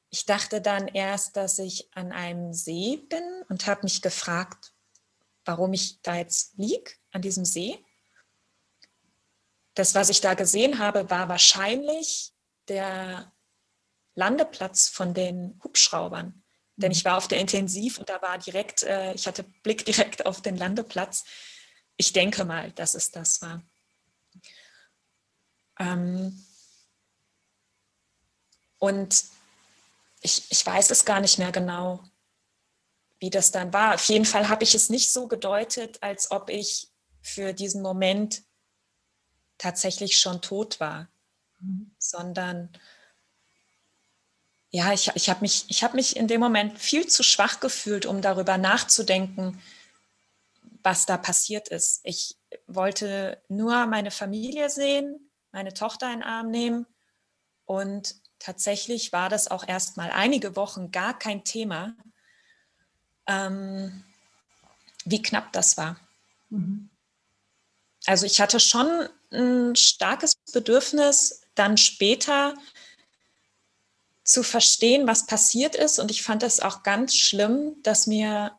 Ich 0.10 0.26
dachte 0.26 0.62
dann 0.62 0.88
erst, 0.88 1.38
dass 1.38 1.60
ich 1.60 1.90
an 1.96 2.12
einem 2.12 2.54
See 2.54 2.98
bin 2.98 3.44
und 3.50 3.68
habe 3.68 3.82
mich 3.84 4.02
gefragt, 4.02 4.74
warum 5.46 5.74
ich 5.74 6.02
da 6.02 6.16
jetzt 6.16 6.58
liege, 6.58 6.92
an 7.12 7.22
diesem 7.22 7.46
See 7.46 7.84
das, 9.80 9.96
was 9.96 10.10
ich 10.10 10.20
da 10.20 10.34
gesehen 10.34 10.80
habe, 10.80 11.10
war 11.10 11.30
wahrscheinlich 11.30 12.34
der 12.68 13.32
Landeplatz 14.14 14.90
von 14.90 15.14
den 15.14 15.60
Hubschraubern. 15.64 16.44
Denn 16.76 16.92
ich 16.92 17.06
war 17.06 17.18
auf 17.18 17.30
der 17.30 17.40
Intensiv 17.40 17.98
und 17.98 18.10
da 18.10 18.22
war 18.22 18.38
direkt, 18.38 18.84
äh, 18.84 19.14
ich 19.14 19.26
hatte 19.26 19.44
Blick 19.44 19.86
direkt 19.86 20.26
auf 20.26 20.42
den 20.42 20.58
Landeplatz. 20.58 21.24
Ich 21.96 22.12
denke 22.12 22.44
mal, 22.44 22.72
dass 22.74 22.94
es 22.94 23.12
das 23.12 23.42
war. 23.42 23.64
Ähm 25.80 26.46
und 28.80 29.24
ich, 30.22 30.52
ich 30.52 30.66
weiß 30.66 30.92
es 30.92 31.06
gar 31.06 31.20
nicht 31.20 31.40
mehr 31.40 31.52
genau, 31.52 32.04
wie 33.20 33.30
das 33.30 33.52
dann 33.52 33.74
war. 33.74 33.96
Auf 33.96 34.04
jeden 34.06 34.26
Fall 34.26 34.50
habe 34.50 34.64
ich 34.64 34.76
es 34.76 34.90
nicht 34.90 35.12
so 35.12 35.28
gedeutet, 35.28 36.02
als 36.02 36.32
ob 36.32 36.50
ich 36.50 36.90
für 37.22 37.54
diesen 37.54 37.82
Moment 37.82 38.44
tatsächlich 39.58 40.20
schon 40.20 40.42
tot 40.42 40.80
war, 40.80 41.10
mhm. 41.60 41.92
sondern 41.98 42.70
ja, 44.72 44.94
ich, 44.94 45.12
ich 45.16 45.30
habe 45.30 45.42
mich, 45.42 45.66
hab 45.82 45.94
mich 45.94 46.16
in 46.16 46.28
dem 46.28 46.40
Moment 46.40 46.80
viel 46.80 47.08
zu 47.08 47.24
schwach 47.24 47.60
gefühlt, 47.60 48.06
um 48.06 48.22
darüber 48.22 48.58
nachzudenken, 48.58 49.62
was 50.84 51.06
da 51.06 51.18
passiert 51.18 51.68
ist. 51.70 52.02
Ich 52.04 52.38
wollte 52.68 53.42
nur 53.50 53.88
meine 53.88 54.12
Familie 54.12 54.70
sehen, 54.70 55.32
meine 55.52 55.74
Tochter 55.74 56.08
in 56.08 56.20
den 56.20 56.24
Arm 56.24 56.52
nehmen 56.52 56.86
und 57.66 58.19
tatsächlich 58.40 59.12
war 59.12 59.30
das 59.30 59.50
auch 59.50 59.68
erst 59.68 59.98
mal 59.98 60.10
einige 60.12 60.56
Wochen 60.56 60.92
gar 60.92 61.18
kein 61.18 61.44
Thema, 61.44 61.96
ähm, 63.28 64.04
wie 65.06 65.22
knapp 65.22 65.52
das 65.54 65.78
war. 65.78 66.00
Mhm. 66.50 66.90
Also 68.06 68.26
ich 68.26 68.42
hatte 68.42 68.60
schon 68.60 69.10
ein 69.32 69.76
starkes 69.76 70.36
Bedürfnis, 70.54 71.42
dann 71.56 71.78
später 71.78 72.56
zu 74.24 74.44
verstehen, 74.44 75.08
was 75.08 75.26
passiert 75.26 75.76
ist. 75.76 76.00
Und 76.00 76.12
ich 76.12 76.24
fand 76.24 76.44
es 76.44 76.60
auch 76.60 76.84
ganz 76.84 77.16
schlimm, 77.16 77.76
dass 77.84 78.08
mir 78.08 78.58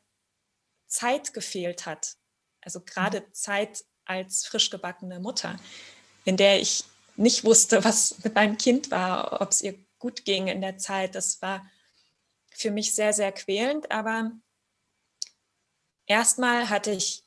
Zeit 0.86 1.32
gefehlt 1.32 1.86
hat. 1.86 2.16
Also 2.60 2.80
gerade 2.80 3.20
mhm. 3.20 3.32
Zeit 3.32 3.84
als 4.04 4.46
frisch 4.46 4.70
gebackene 4.70 5.20
Mutter, 5.20 5.58
in 6.24 6.36
der 6.36 6.60
ich 6.60 6.84
nicht 7.20 7.44
wusste, 7.44 7.84
was 7.84 8.22
mit 8.24 8.34
meinem 8.34 8.58
Kind 8.58 8.90
war, 8.90 9.40
ob 9.40 9.50
es 9.50 9.60
ihr 9.60 9.78
gut 9.98 10.24
ging 10.24 10.48
in 10.48 10.60
der 10.60 10.78
Zeit. 10.78 11.14
Das 11.14 11.40
war 11.42 11.64
für 12.50 12.70
mich 12.70 12.94
sehr, 12.94 13.12
sehr 13.12 13.32
quälend. 13.32 13.90
Aber 13.90 14.32
erstmal 16.06 16.68
hatte 16.68 16.90
ich 16.90 17.24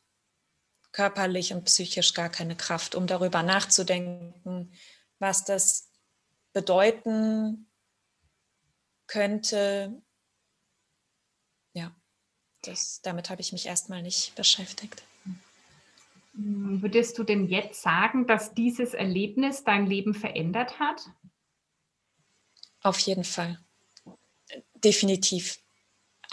körperlich 0.92 1.54
und 1.54 1.66
psychisch 1.66 2.14
gar 2.14 2.30
keine 2.30 2.56
Kraft, 2.56 2.96
um 2.96 3.08
darüber 3.08 3.42
nachzudenken, 3.42 4.72
was 5.20 5.44
das 5.44 5.90
bedeuten 6.52 7.70
könnte. 9.08 10.02
Ja, 11.74 11.96
das, 12.62 13.02
damit 13.02 13.30
habe 13.30 13.42
ich 13.42 13.52
mich 13.54 13.66
erstmal 13.66 14.04
nicht 14.04 14.36
beschäftigt. 14.36 15.04
Würdest 16.34 17.18
du 17.20 17.24
denn 17.24 17.48
jetzt 17.48 17.82
sagen, 17.84 18.26
dass 18.26 18.56
dieses 18.56 18.96
Erlebnis 18.96 19.64
dein 19.64 19.86
Leben 19.86 20.16
verändert 20.16 20.80
hat? 20.80 21.10
Auf 22.82 22.98
jeden 23.00 23.24
Fall. 23.24 23.60
Definitiv. 24.76 25.60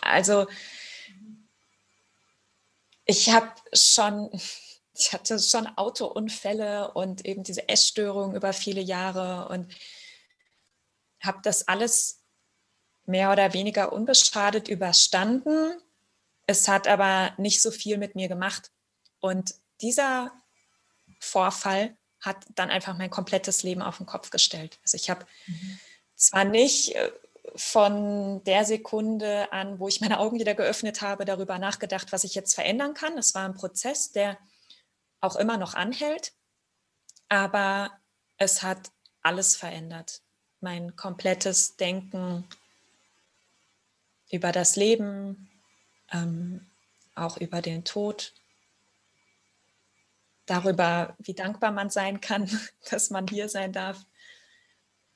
Also 0.00 0.46
ich 3.04 3.28
habe 3.28 3.52
schon, 3.74 4.30
ich 4.94 5.12
hatte 5.12 5.38
schon 5.38 5.66
Autounfälle 5.76 6.92
und 6.92 7.26
eben 7.26 7.42
diese 7.42 7.68
Essstörung 7.68 8.34
über 8.34 8.52
viele 8.54 8.80
Jahre 8.80 9.48
und 9.48 9.72
habe 11.20 11.40
das 11.42 11.68
alles 11.68 12.24
mehr 13.04 13.30
oder 13.30 13.52
weniger 13.52 13.92
unbeschadet 13.92 14.68
überstanden. 14.68 15.78
Es 16.46 16.68
hat 16.68 16.88
aber 16.88 17.34
nicht 17.36 17.60
so 17.60 17.70
viel 17.70 17.98
mit 17.98 18.14
mir 18.14 18.28
gemacht. 18.28 18.70
Und 19.20 19.54
dieser 19.80 20.32
Vorfall 21.18 21.96
hat 22.20 22.36
dann 22.54 22.70
einfach 22.70 22.96
mein 22.96 23.10
komplettes 23.10 23.62
Leben 23.62 23.82
auf 23.82 23.96
den 23.96 24.06
Kopf 24.06 24.30
gestellt. 24.30 24.78
Also 24.82 24.96
ich 24.96 25.08
habe 25.10 25.26
mhm. 25.46 25.80
zwar 26.16 26.44
nicht 26.44 26.94
äh, 26.94 27.10
von 27.56 28.44
der 28.44 28.64
Sekunde 28.64 29.52
an, 29.52 29.78
wo 29.78 29.88
ich 29.88 30.00
meine 30.00 30.18
Augen 30.18 30.38
wieder 30.38 30.54
geöffnet 30.54 31.02
habe, 31.02 31.24
darüber 31.24 31.58
nachgedacht, 31.58 32.12
was 32.12 32.24
ich 32.24 32.34
jetzt 32.34 32.54
verändern 32.54 32.94
kann. 32.94 33.16
Es 33.18 33.34
war 33.34 33.44
ein 33.44 33.54
Prozess, 33.54 34.12
der 34.12 34.38
auch 35.20 35.36
immer 35.36 35.56
noch 35.56 35.74
anhält, 35.74 36.32
aber 37.28 37.90
es 38.36 38.62
hat 38.62 38.90
alles 39.22 39.56
verändert. 39.56 40.22
Mein 40.60 40.96
komplettes 40.96 41.76
Denken 41.76 42.46
über 44.30 44.52
das 44.52 44.76
Leben, 44.76 45.50
ähm, 46.12 46.66
auch 47.14 47.36
über 47.36 47.60
den 47.62 47.84
Tod, 47.84 48.34
darüber, 50.50 51.14
wie 51.18 51.34
dankbar 51.34 51.70
man 51.70 51.90
sein 51.90 52.20
kann, 52.20 52.50
dass 52.90 53.10
man 53.10 53.26
hier 53.26 53.48
sein 53.48 53.72
darf. 53.72 54.04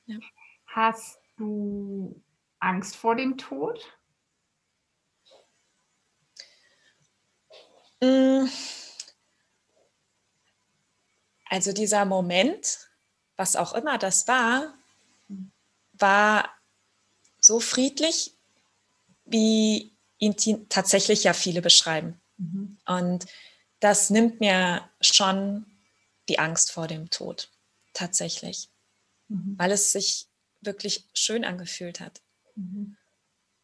Ja. 0.05 0.17
Hast 0.67 1.19
du 1.37 2.21
Angst 2.59 2.95
vor 2.95 3.15
dem 3.15 3.37
Tod? 3.37 3.79
Mm. 8.01 8.45
Also 11.47 11.73
dieser 11.73 12.05
Moment, 12.05 12.89
was 13.35 13.55
auch 13.55 13.73
immer 13.73 13.97
das 13.97 14.27
war, 14.27 14.73
war 15.93 16.49
so 17.39 17.59
friedlich, 17.59 18.35
wie 19.25 19.93
ihn 20.17 20.35
tatsächlich 20.69 21.23
ja 21.23 21.33
viele 21.33 21.61
beschreiben. 21.61 22.19
Mhm. 22.37 22.77
Und 22.85 23.25
das 23.85 24.09
nimmt 24.09 24.39
mir 24.39 24.89
schon 24.99 25.67
die 26.27 26.39
Angst 26.39 26.71
vor 26.71 26.87
dem 26.87 27.11
Tod, 27.11 27.51
tatsächlich, 27.93 28.71
mhm. 29.27 29.53
weil 29.59 29.71
es 29.71 29.91
sich 29.91 30.27
wirklich 30.61 31.07
schön 31.13 31.45
angefühlt 31.45 31.99
hat. 31.99 32.23
Mhm. 32.55 32.97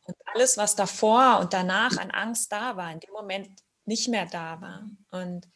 Und 0.03 0.15
alles, 0.27 0.57
was 0.57 0.75
davor 0.75 1.39
und 1.39 1.53
danach 1.53 1.97
an 1.97 2.11
Angst 2.11 2.51
da 2.51 2.77
war, 2.77 2.91
in 2.91 2.99
dem 2.99 3.11
Moment 3.13 3.49
nicht 3.85 4.09
mehr 4.09 4.27
da 4.27 4.61
war. 4.61 4.87
Und 5.09 5.49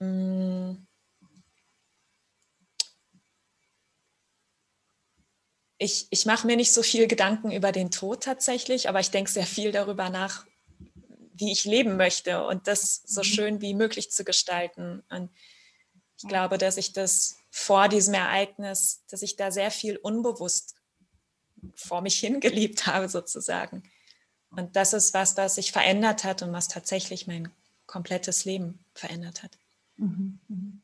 mh, 0.00 0.76
ich, 5.78 6.08
ich 6.10 6.26
mache 6.26 6.46
mir 6.46 6.56
nicht 6.56 6.74
so 6.74 6.82
viel 6.82 7.06
Gedanken 7.06 7.52
über 7.52 7.72
den 7.72 7.90
Tod 7.90 8.22
tatsächlich, 8.22 8.86
aber 8.90 9.00
ich 9.00 9.10
denke 9.10 9.30
sehr 9.30 9.46
viel 9.46 9.72
darüber 9.72 10.10
nach, 10.10 10.44
wie 11.34 11.52
ich 11.52 11.64
leben 11.64 11.96
möchte 11.96 12.46
und 12.46 12.66
das 12.66 13.02
so 13.04 13.20
mhm. 13.20 13.24
schön 13.24 13.60
wie 13.60 13.74
möglich 13.74 14.10
zu 14.10 14.24
gestalten. 14.24 15.02
Und 15.10 15.30
ich 16.16 16.28
glaube, 16.28 16.58
dass 16.58 16.76
ich 16.76 16.92
das 16.92 17.36
vor 17.50 17.88
diesem 17.88 18.14
Ereignis, 18.14 19.04
dass 19.10 19.22
ich 19.22 19.36
da 19.36 19.50
sehr 19.50 19.70
viel 19.70 19.96
unbewusst 19.96 20.76
vor 21.74 22.00
mich 22.00 22.16
hingelebt 22.20 22.86
habe 22.86 23.08
sozusagen. 23.08 23.82
Und 24.50 24.76
das 24.76 24.92
ist 24.92 25.14
was, 25.14 25.36
was 25.36 25.56
sich 25.56 25.72
verändert 25.72 26.22
hat 26.22 26.42
und 26.42 26.52
was 26.52 26.68
tatsächlich 26.68 27.26
mein 27.26 27.50
komplettes 27.86 28.44
Leben 28.44 28.84
verändert 28.94 29.42
hat. 29.42 29.58
Mhm. 29.96 30.40
mhm. 30.48 30.80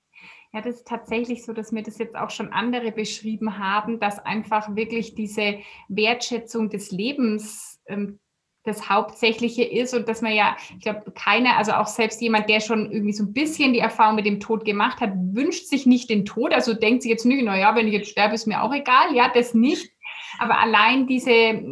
Ja, 0.52 0.60
das 0.62 0.76
ist 0.76 0.88
tatsächlich 0.88 1.44
so, 1.44 1.52
dass 1.52 1.70
mir 1.70 1.84
das 1.84 1.98
jetzt 1.98 2.16
auch 2.16 2.30
schon 2.30 2.52
andere 2.52 2.90
beschrieben 2.90 3.58
haben, 3.58 4.00
dass 4.00 4.18
einfach 4.18 4.74
wirklich 4.74 5.14
diese 5.14 5.60
Wertschätzung 5.88 6.70
des 6.70 6.90
Lebens 6.90 7.78
ähm, 7.86 8.18
das 8.64 8.90
Hauptsächliche 8.90 9.64
ist 9.64 9.94
und 9.94 10.08
dass 10.08 10.20
man 10.20 10.34
ja, 10.34 10.56
ich 10.76 10.82
glaube, 10.82 11.10
keiner, 11.12 11.56
also 11.56 11.72
auch 11.72 11.86
selbst 11.86 12.20
jemand, 12.20 12.48
der 12.48 12.60
schon 12.60 12.90
irgendwie 12.92 13.12
so 13.12 13.24
ein 13.24 13.32
bisschen 13.32 13.72
die 13.72 13.78
Erfahrung 13.78 14.16
mit 14.16 14.26
dem 14.26 14.40
Tod 14.40 14.64
gemacht 14.64 15.00
hat, 15.00 15.12
wünscht 15.14 15.66
sich 15.66 15.86
nicht 15.86 16.10
den 16.10 16.26
Tod, 16.26 16.52
also 16.52 16.74
denkt 16.74 17.02
sich 17.02 17.10
jetzt 17.10 17.24
nicht, 17.24 17.42
naja, 17.42 17.74
wenn 17.74 17.88
ich 17.88 17.94
jetzt 17.94 18.10
sterbe, 18.10 18.34
ist 18.34 18.46
mir 18.46 18.62
auch 18.62 18.74
egal, 18.74 19.14
ja, 19.14 19.30
das 19.32 19.54
nicht. 19.54 19.92
Aber 20.38 20.58
allein 20.58 21.06
diese, 21.06 21.62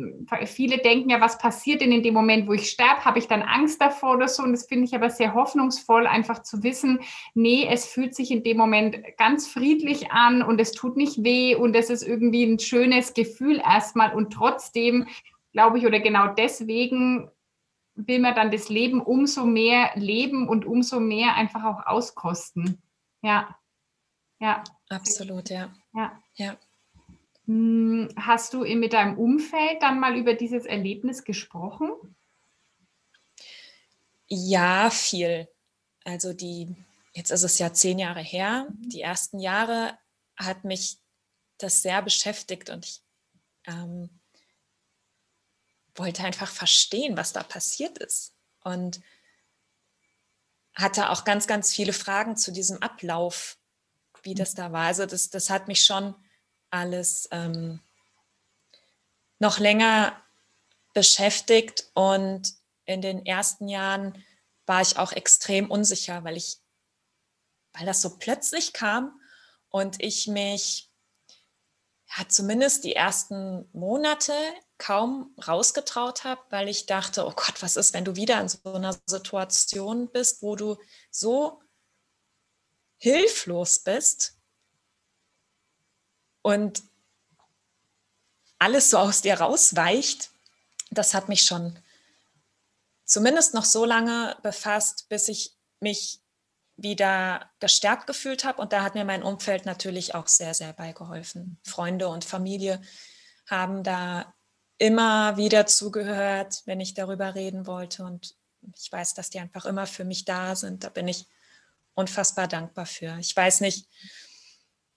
viele 0.47 0.79
denken 0.79 1.11
ja, 1.11 1.21
was 1.21 1.39
passiert 1.39 1.81
denn 1.81 1.93
in 1.93 2.03
dem 2.03 2.15
Moment, 2.15 2.49
wo 2.49 2.53
ich 2.53 2.71
sterbe? 2.71 3.05
Habe 3.05 3.19
ich 3.19 3.29
dann 3.29 3.43
Angst 3.43 3.81
davor 3.81 4.17
oder 4.17 4.29
so? 4.29 4.43
Und 4.43 4.53
das 4.53 4.67
finde 4.67 4.85
ich 4.85 4.95
aber 4.95 5.11
sehr 5.11 5.35
hoffnungsvoll, 5.35 6.07
einfach 6.07 6.43
zu 6.43 6.63
wissen, 6.63 7.01
nee, 7.35 7.67
es 7.71 7.87
fühlt 7.87 8.15
sich 8.15 8.31
in 8.31 8.43
dem 8.43 8.57
Moment 8.57 8.99
ganz 9.17 9.47
friedlich 9.47 10.11
an 10.11 10.43
und 10.43 10.61
es 10.61 10.73
tut 10.73 10.97
nicht 10.97 11.23
weh 11.23 11.55
und 11.55 11.77
es 11.77 11.89
ist 11.89 12.03
irgendwie 12.03 12.45
ein 12.45 12.59
schönes 12.59 13.15
Gefühl 13.15 13.59
erstmal 13.65 14.15
und 14.15 14.33
trotzdem 14.33 15.07
glaube 15.59 15.79
ich, 15.79 15.87
oder 15.87 15.99
genau 15.99 16.29
deswegen 16.35 17.29
will 17.97 18.21
man 18.21 18.37
dann 18.37 18.53
das 18.53 18.69
Leben 18.69 19.01
umso 19.01 19.45
mehr 19.45 19.91
leben 19.97 20.49
und 20.49 20.65
umso 20.65 21.01
mehr 21.01 21.35
einfach 21.35 21.65
auch 21.65 21.85
auskosten. 21.85 22.81
Ja. 23.23 23.59
Ja. 24.39 24.63
Absolut, 24.89 25.51
ja. 25.51 25.75
Ja. 25.93 26.23
ja. 26.37 26.57
Hm, 27.47 28.09
hast 28.17 28.55
du 28.55 28.61
mit 28.77 28.93
deinem 28.93 29.19
Umfeld 29.19 29.83
dann 29.83 29.99
mal 29.99 30.17
über 30.17 30.35
dieses 30.35 30.65
Erlebnis 30.65 31.25
gesprochen? 31.25 31.91
Ja, 34.29 34.91
viel. 34.91 35.49
Also 36.05 36.35
die, 36.35 36.77
jetzt 37.15 37.33
ist 37.33 37.43
es 37.43 37.59
ja 37.59 37.73
zehn 37.73 37.99
Jahre 37.99 38.23
her. 38.23 38.69
Die 38.79 39.01
ersten 39.01 39.41
Jahre 39.41 39.99
hat 40.37 40.63
mich 40.63 40.99
das 41.59 41.83
sehr 41.83 42.01
beschäftigt 42.01 42.71
und 42.71 42.87
ich 42.87 43.03
ähm, 43.67 44.18
wollte 45.99 46.25
einfach 46.25 46.51
verstehen, 46.51 47.17
was 47.17 47.33
da 47.33 47.43
passiert 47.43 47.99
ist. 47.99 48.35
Und 48.63 49.01
hatte 50.75 51.11
auch 51.11 51.25
ganz, 51.25 51.47
ganz 51.47 51.75
viele 51.75 51.93
Fragen 51.93 52.37
zu 52.37 52.53
diesem 52.53 52.83
Ablauf, 52.83 53.59
wie 54.23 54.35
das 54.35 54.55
da 54.55 54.73
war. 54.73 54.87
Also 54.87 55.07
das, 55.07 55.31
das 55.31 55.51
hat 55.51 55.69
mich 55.69 55.85
schon 55.85 56.15
alles 56.71 57.29
ähm, 57.33 57.81
noch 59.39 59.59
länger 59.59 60.21
beschäftigt 60.95 61.91
und 61.95 62.55
in 62.85 63.03
den 63.03 63.25
ersten 63.27 63.69
Jahren 63.69 64.25
war 64.67 64.81
ich 64.81 64.99
auch 64.99 65.13
extrem 65.13 65.71
unsicher, 65.71 66.25
weil 66.25 66.37
ich, 66.37 66.59
weil 67.73 67.87
das 67.87 68.01
so 68.01 68.17
plötzlich 68.19 68.73
kam 68.73 69.21
und 69.69 70.03
ich 70.03 70.27
mich 70.27 70.88
ja, 72.17 72.29
zumindest 72.29 72.85
die 72.85 72.95
ersten 72.95 73.69
Monate 73.73 74.33
kaum 74.79 75.35
rausgetraut 75.47 76.25
habe, 76.25 76.41
weil 76.51 76.69
ich 76.69 76.87
dachte, 76.87 77.27
oh 77.27 77.33
Gott, 77.33 77.63
was 77.63 77.77
ist, 77.77 77.93
wenn 77.95 78.05
du 78.05 78.17
wieder 78.17 78.41
in 78.41 78.49
so 78.49 78.59
einer 78.73 78.97
Situation 79.07 80.09
bist, 80.11 80.43
wo 80.43 80.57
du 80.57 80.77
so 81.11 81.61
hilflos 82.97 83.81
bist 83.81 84.39
und 86.43 86.83
alles 88.59 88.91
so 88.91 88.99
aus 88.99 89.23
dir 89.23 89.41
rausweicht, 89.41 90.31
das 90.91 91.15
hat 91.15 91.29
mich 91.29 91.43
schon 91.43 91.79
zumindest 93.05 93.55
noch 93.55 93.65
so 93.65 93.85
lange 93.85 94.37
befasst, 94.43 95.09
bis 95.09 95.29
ich 95.29 95.57
mich 95.81 96.21
wieder 96.79 97.51
gestärkt 97.59 98.07
gefühlt 98.07 98.45
habe. 98.45 98.63
Und 98.63 98.73
da 98.73 98.83
hat 98.83 98.95
mir 98.95 99.05
mein 99.05 99.23
Umfeld 99.23 99.67
natürlich 99.67 100.15
auch 100.15 100.29
sehr, 100.29 100.55
sehr 100.55 100.73
beigeholfen. 100.73 101.59
Freunde 101.65 102.09
und 102.09 102.25
Familie 102.25 102.81
haben 103.47 103.83
da 103.83 104.33
immer 104.79 105.37
wieder 105.37 105.67
zugehört, 105.67 106.63
wenn 106.65 106.81
ich 106.81 106.95
darüber 106.95 107.35
reden 107.35 107.67
wollte. 107.67 108.05
Und 108.05 108.37
ich 108.77 108.91
weiß, 108.91 109.15
dass 109.15 109.29
die 109.29 109.41
einfach 109.41 109.67
immer 109.67 109.87
für 109.87 110.05
mich 110.05 110.25
da 110.25 110.55
sind. 110.55 110.85
Da 110.85 110.89
bin 110.89 111.09
ich 111.09 111.27
unfassbar 111.95 112.47
dankbar 112.47 112.87
für. 112.87 113.19
Ich 113.19 113.37
weiß 113.37 113.61
nicht, 113.61 113.89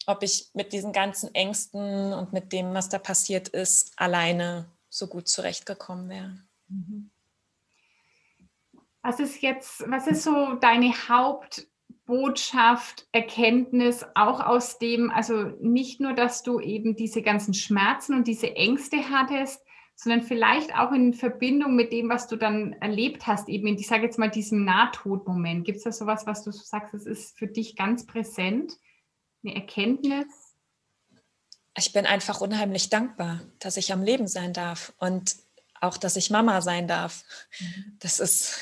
ob 0.06 0.22
ich 0.22 0.50
mit 0.54 0.72
diesen 0.74 0.94
ganzen 0.94 1.34
Ängsten 1.34 2.14
und 2.14 2.32
mit 2.32 2.54
dem, 2.54 2.74
was 2.76 2.90
da 2.90 3.00
passiert 3.00 3.48
ist, 3.48 3.94
alleine 3.98 4.72
so 4.90 5.08
gut 5.08 5.28
zurechtgekommen 5.28 6.10
wäre. 6.10 6.44
Mhm. 6.68 7.10
Was 9.04 9.20
ist 9.20 9.42
jetzt, 9.42 9.84
was 9.90 10.06
ist 10.06 10.24
so 10.24 10.54
deine 10.56 10.94
Hauptbotschaft, 12.08 13.08
Erkenntnis 13.12 14.06
auch 14.16 14.40
aus 14.40 14.80
dem, 14.80 15.12
also 15.12 15.44
nicht 15.62 16.00
nur, 16.00 16.14
dass 16.14 16.44
du 16.44 16.60
eben 16.60 16.96
diese 16.96 17.22
ganzen 17.22 17.54
Schmerzen 17.54 18.16
und 18.16 18.28
diese 18.28 18.56
Ängste 18.56 19.10
hattest, 19.10 19.62
sondern 19.96 20.24
vielleicht 20.24 20.76
auch 20.76 20.92
in 20.92 21.14
Verbindung 21.14 21.76
mit 21.76 21.94
dem, 21.94 22.10
was 22.10 22.28
du 22.28 22.36
dann 22.36 22.74
erlebt 22.74 23.28
hast, 23.28 23.50
eben 23.50 23.68
in, 23.68 23.78
ich 23.78 23.88
sage 23.88 24.04
jetzt 24.04 24.18
mal, 24.18 24.30
diesem 24.30 24.66
Nahtodmoment. 24.66 25.64
Gibt 25.64 25.78
es 25.78 25.84
da 25.84 25.92
sowas, 25.92 26.26
was 26.26 26.44
du 26.44 26.52
sagst, 26.52 26.94
es 26.94 27.06
ist 27.06 27.38
für 27.38 27.48
dich 27.48 27.76
ganz 27.76 28.06
präsent? 28.06 28.74
eine 29.44 29.56
Erkenntnis? 29.56 30.28
Ich 31.76 31.94
bin 31.94 32.06
einfach 32.06 32.42
unheimlich 32.42 32.90
dankbar, 32.90 33.42
dass 33.58 33.78
ich 33.78 33.92
am 33.92 34.04
Leben 34.04 34.28
sein 34.28 34.54
darf 34.54 34.94
und 34.98 35.36
auch, 35.80 35.98
dass 35.98 36.16
ich 36.16 36.30
Mama 36.30 36.62
sein 36.62 36.88
darf. 36.88 37.24
Mhm. 37.60 37.98
Das 38.00 38.20
ist, 38.20 38.60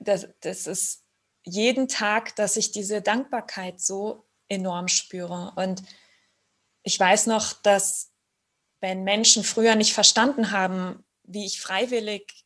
das, 0.00 0.26
das 0.40 0.66
ist 0.66 1.05
jeden 1.46 1.88
Tag, 1.88 2.36
dass 2.36 2.56
ich 2.56 2.72
diese 2.72 3.00
Dankbarkeit 3.00 3.80
so 3.80 4.26
enorm 4.48 4.88
spüre. 4.88 5.52
Und 5.56 5.82
ich 6.82 6.98
weiß 6.98 7.26
noch, 7.26 7.52
dass 7.54 8.12
wenn 8.80 9.04
Menschen 9.04 9.44
früher 9.44 9.74
nicht 9.76 9.94
verstanden 9.94 10.50
haben, 10.50 11.04
wie 11.22 11.46
ich 11.46 11.60
freiwillig 11.60 12.44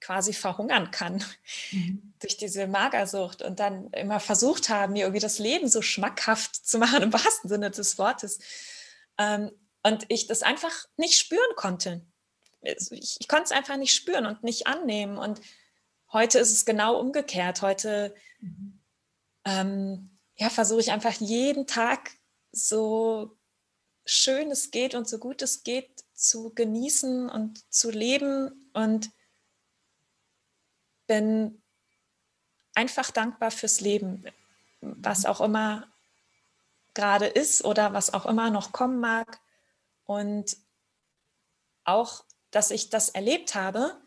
quasi 0.00 0.34
verhungern 0.34 0.90
kann 0.90 1.24
mhm. 1.70 2.14
durch 2.20 2.36
diese 2.36 2.66
Magersucht 2.66 3.42
und 3.42 3.58
dann 3.58 3.90
immer 3.90 4.20
versucht 4.20 4.68
haben, 4.68 4.92
mir 4.92 5.04
irgendwie 5.04 5.20
das 5.20 5.38
Leben 5.38 5.68
so 5.68 5.80
schmackhaft 5.80 6.54
zu 6.66 6.78
machen, 6.78 7.02
im 7.02 7.12
wahrsten 7.12 7.48
Sinne 7.48 7.70
des 7.70 7.96
Wortes. 7.96 8.38
Ähm, 9.18 9.50
und 9.82 10.04
ich 10.08 10.26
das 10.26 10.42
einfach 10.42 10.86
nicht 10.96 11.18
spüren 11.18 11.56
konnte. 11.56 12.04
Ich, 12.62 13.16
ich 13.20 13.28
konnte 13.28 13.44
es 13.44 13.52
einfach 13.52 13.76
nicht 13.76 13.94
spüren 13.94 14.26
und 14.26 14.42
nicht 14.42 14.66
annehmen. 14.66 15.18
Und 15.18 15.40
heute 16.14 16.38
ist 16.38 16.52
es 16.52 16.64
genau 16.64 16.98
umgekehrt. 16.98 17.60
Heute 17.60 18.14
mhm. 18.40 18.80
ähm, 19.44 20.18
ja, 20.36 20.48
versuche 20.48 20.80
ich 20.80 20.92
einfach 20.92 21.12
jeden 21.12 21.66
Tag 21.66 22.12
so 22.50 23.36
schön 24.06 24.50
es 24.50 24.70
geht 24.70 24.94
und 24.94 25.08
so 25.08 25.18
gut 25.18 25.42
es 25.42 25.62
geht 25.62 26.04
zu 26.14 26.54
genießen 26.54 27.28
und 27.28 27.70
zu 27.72 27.90
leben 27.90 28.70
und 28.72 29.10
bin 31.06 31.62
einfach 32.74 33.10
dankbar 33.10 33.50
fürs 33.50 33.80
Leben, 33.80 34.24
was 34.80 35.26
auch 35.26 35.40
immer 35.40 35.92
gerade 36.94 37.26
ist 37.26 37.64
oder 37.64 37.92
was 37.92 38.14
auch 38.14 38.26
immer 38.26 38.50
noch 38.50 38.72
kommen 38.72 39.00
mag. 39.00 39.40
Und 40.04 40.56
auch, 41.84 42.24
dass 42.50 42.70
ich 42.70 42.90
das 42.90 43.10
erlebt 43.10 43.54
habe. 43.54 44.00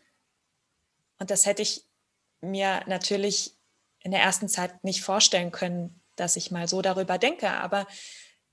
Und 1.18 1.30
das 1.30 1.44
hätte 1.46 1.62
ich 1.62 1.87
mir 2.40 2.82
natürlich 2.86 3.56
in 4.00 4.10
der 4.10 4.20
ersten 4.20 4.48
Zeit 4.48 4.84
nicht 4.84 5.02
vorstellen 5.02 5.50
können, 5.50 6.00
dass 6.16 6.36
ich 6.36 6.50
mal 6.50 6.68
so 6.68 6.82
darüber 6.82 7.18
denke. 7.18 7.50
Aber 7.50 7.86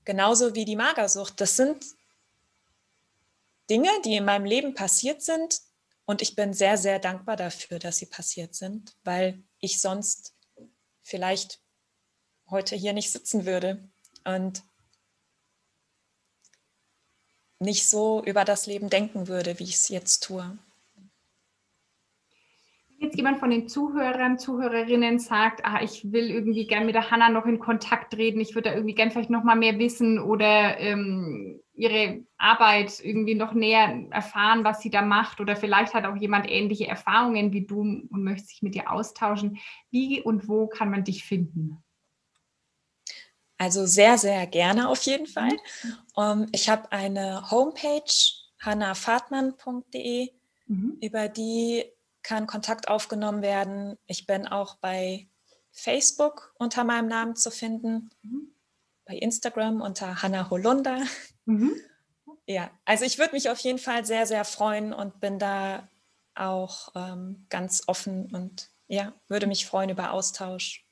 genauso 0.04 0.54
wie 0.54 0.64
die 0.64 0.76
Magersucht, 0.76 1.40
das 1.40 1.56
sind 1.56 1.84
Dinge, 3.70 3.90
die 4.04 4.16
in 4.16 4.24
meinem 4.24 4.44
Leben 4.44 4.74
passiert 4.74 5.22
sind, 5.22 5.60
und 6.06 6.22
ich 6.22 6.36
bin 6.36 6.54
sehr, 6.54 6.78
sehr 6.78 7.00
dankbar 7.00 7.36
dafür, 7.36 7.80
dass 7.80 7.98
sie 7.98 8.06
passiert 8.06 8.54
sind, 8.54 8.96
weil 9.02 9.42
ich 9.58 9.80
sonst 9.80 10.34
vielleicht 11.02 11.60
heute 12.48 12.76
hier 12.76 12.92
nicht 12.92 13.10
sitzen 13.10 13.44
würde 13.44 13.90
und 14.24 14.62
nicht 17.58 17.88
so 17.88 18.22
über 18.24 18.44
das 18.44 18.66
Leben 18.66 18.88
denken 18.88 19.26
würde, 19.26 19.58
wie 19.58 19.64
ich 19.64 19.74
es 19.74 19.88
jetzt 19.88 20.22
tue. 20.22 20.56
Wenn 22.98 23.08
jetzt 23.08 23.16
jemand 23.16 23.38
von 23.38 23.50
den 23.50 23.68
Zuhörern, 23.68 24.38
Zuhörerinnen 24.38 25.18
sagt, 25.18 25.64
ah, 25.64 25.82
ich 25.82 26.12
will 26.12 26.30
irgendwie 26.30 26.66
gern 26.66 26.86
mit 26.86 26.94
der 26.94 27.10
Hanna 27.10 27.28
noch 27.28 27.44
in 27.44 27.58
Kontakt 27.58 28.14
treten, 28.14 28.40
ich 28.40 28.54
würde 28.54 28.70
da 28.70 28.74
irgendwie 28.74 28.94
gern 28.94 29.10
vielleicht 29.10 29.28
noch 29.28 29.44
mal 29.44 29.54
mehr 29.54 29.78
wissen 29.78 30.18
oder 30.18 30.78
ähm, 30.78 31.60
ihre 31.74 32.24
Arbeit 32.38 33.00
irgendwie 33.02 33.34
noch 33.34 33.52
näher 33.52 34.06
erfahren, 34.10 34.64
was 34.64 34.80
sie 34.80 34.90
da 34.90 35.02
macht 35.02 35.40
oder 35.40 35.56
vielleicht 35.56 35.92
hat 35.92 36.06
auch 36.06 36.16
jemand 36.16 36.48
ähnliche 36.48 36.86
Erfahrungen 36.86 37.52
wie 37.52 37.66
du 37.66 37.80
und 37.80 38.24
möchte 38.24 38.46
sich 38.46 38.62
mit 38.62 38.74
dir 38.74 38.90
austauschen. 38.90 39.58
Wie 39.90 40.22
und 40.22 40.48
wo 40.48 40.66
kann 40.66 40.90
man 40.90 41.04
dich 41.04 41.24
finden? 41.24 41.82
Also 43.58 43.86
sehr, 43.86 44.16
sehr 44.18 44.46
gerne 44.46 44.88
auf 44.88 45.02
jeden 45.02 45.26
Fall. 45.26 45.56
Um, 46.14 46.42
ähm, 46.42 46.46
ich 46.52 46.68
habe 46.68 46.90
eine 46.92 47.50
Homepage, 47.50 48.02
hannafahrtmann.de, 48.60 50.30
mhm. 50.66 50.98
über 51.00 51.28
die 51.28 51.84
kann 52.26 52.48
Kontakt 52.48 52.88
aufgenommen 52.88 53.40
werden. 53.40 53.96
Ich 54.06 54.26
bin 54.26 54.48
auch 54.48 54.78
bei 54.78 55.28
Facebook 55.70 56.52
unter 56.58 56.82
meinem 56.82 57.06
Namen 57.06 57.36
zu 57.36 57.52
finden, 57.52 58.10
mhm. 58.22 58.52
bei 59.04 59.14
Instagram 59.14 59.80
unter 59.80 60.22
Hanna 60.22 60.50
Holunder. 60.50 61.02
Mhm. 61.44 61.74
Ja, 62.48 62.70
also 62.84 63.04
ich 63.04 63.18
würde 63.18 63.34
mich 63.34 63.50
auf 63.50 63.58
jeden 63.58 63.80
Fall 63.80 64.04
sehr, 64.06 64.24
sehr 64.24 64.44
freuen 64.44 64.92
und 64.92 65.18
bin 65.18 65.40
da 65.40 65.88
auch 66.36 66.92
ähm, 66.94 67.44
ganz 67.48 67.82
offen 67.88 68.32
und 68.32 68.70
ja, 68.86 69.12
würde 69.26 69.48
mich 69.48 69.66
freuen 69.66 69.90
über 69.90 70.12
Austausch 70.12 70.86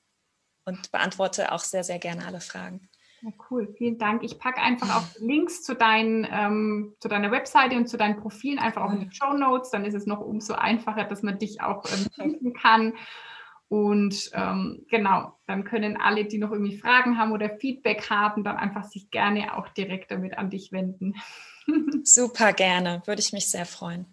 und 0.64 0.90
beantworte 0.90 1.52
auch 1.52 1.62
sehr, 1.62 1.84
sehr 1.84 2.00
gerne 2.00 2.26
alle 2.26 2.40
Fragen. 2.40 2.90
Ja, 3.24 3.30
cool, 3.50 3.72
vielen 3.78 3.96
Dank. 3.96 4.22
Ich 4.22 4.38
packe 4.38 4.60
einfach 4.60 4.94
auch 4.96 5.18
Links 5.18 5.62
zu, 5.62 5.74
deinen, 5.74 6.28
ähm, 6.30 6.94
zu 7.00 7.08
deiner 7.08 7.30
Webseite 7.30 7.74
und 7.76 7.88
zu 7.88 7.96
deinen 7.96 8.20
Profilen 8.20 8.58
einfach 8.58 8.82
auch 8.82 8.92
in 8.92 9.00
die 9.00 9.14
Show 9.14 9.32
Notes. 9.32 9.70
Dann 9.70 9.86
ist 9.86 9.94
es 9.94 10.04
noch 10.04 10.20
umso 10.20 10.52
einfacher, 10.52 11.04
dass 11.04 11.22
man 11.22 11.38
dich 11.38 11.62
auch 11.62 11.86
ähm, 11.86 12.06
finden 12.14 12.52
kann. 12.52 12.92
Und 13.68 14.30
ähm, 14.34 14.84
genau, 14.90 15.38
dann 15.46 15.64
können 15.64 15.96
alle, 15.96 16.26
die 16.26 16.36
noch 16.36 16.52
irgendwie 16.52 16.76
Fragen 16.76 17.16
haben 17.16 17.32
oder 17.32 17.56
Feedback 17.58 18.10
haben, 18.10 18.44
dann 18.44 18.58
einfach 18.58 18.84
sich 18.84 19.10
gerne 19.10 19.56
auch 19.56 19.70
direkt 19.70 20.10
damit 20.10 20.36
an 20.36 20.50
dich 20.50 20.70
wenden. 20.70 21.14
Super 22.04 22.52
gerne, 22.52 23.02
würde 23.06 23.20
ich 23.20 23.32
mich 23.32 23.50
sehr 23.50 23.64
freuen. 23.64 24.04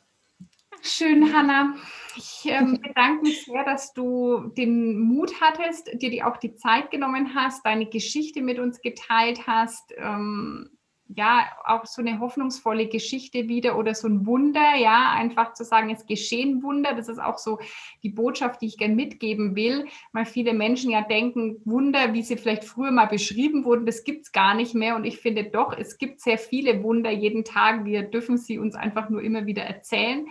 Schön, 0.83 1.31
Hanna. 1.31 1.75
Ich 2.15 2.41
ähm, 2.45 2.79
bedanke 2.81 3.23
mich 3.23 3.45
sehr, 3.45 3.63
dass 3.63 3.93
du 3.93 4.51
den 4.57 4.99
Mut 4.99 5.31
hattest, 5.39 5.89
dir 6.01 6.09
die 6.09 6.23
auch 6.23 6.37
die 6.37 6.55
Zeit 6.55 6.89
genommen 6.89 7.35
hast, 7.35 7.65
deine 7.65 7.85
Geschichte 7.85 8.41
mit 8.41 8.57
uns 8.57 8.81
geteilt 8.81 9.45
hast. 9.45 9.93
Ähm, 9.97 10.69
ja, 11.15 11.45
auch 11.65 11.85
so 11.85 12.01
eine 12.01 12.19
hoffnungsvolle 12.19 12.87
Geschichte 12.87 13.49
wieder 13.49 13.77
oder 13.77 13.93
so 13.93 14.07
ein 14.07 14.25
Wunder, 14.25 14.75
ja, 14.77 15.11
einfach 15.11 15.53
zu 15.53 15.65
sagen, 15.65 15.89
es 15.89 16.05
geschehen 16.05 16.63
Wunder. 16.63 16.95
Das 16.95 17.09
ist 17.09 17.19
auch 17.19 17.37
so 17.37 17.59
die 18.01 18.09
Botschaft, 18.09 18.61
die 18.61 18.67
ich 18.67 18.77
gerne 18.77 18.95
mitgeben 18.95 19.55
will, 19.55 19.87
weil 20.13 20.25
viele 20.25 20.53
Menschen 20.53 20.89
ja 20.89 21.01
denken, 21.01 21.61
Wunder, 21.65 22.13
wie 22.13 22.23
sie 22.23 22.37
vielleicht 22.37 22.63
früher 22.63 22.91
mal 22.91 23.07
beschrieben 23.07 23.65
wurden, 23.65 23.85
das 23.85 24.03
gibt 24.03 24.25
es 24.25 24.31
gar 24.31 24.55
nicht 24.55 24.73
mehr. 24.73 24.95
Und 24.95 25.03
ich 25.03 25.17
finde 25.17 25.43
doch, 25.43 25.77
es 25.77 25.97
gibt 25.97 26.21
sehr 26.21 26.37
viele 26.37 26.81
Wunder 26.81 27.11
jeden 27.11 27.43
Tag. 27.43 27.83
Wir 27.83 28.03
dürfen 28.03 28.37
sie 28.37 28.57
uns 28.57 28.75
einfach 28.75 29.09
nur 29.09 29.21
immer 29.21 29.45
wieder 29.45 29.63
erzählen. 29.63 30.27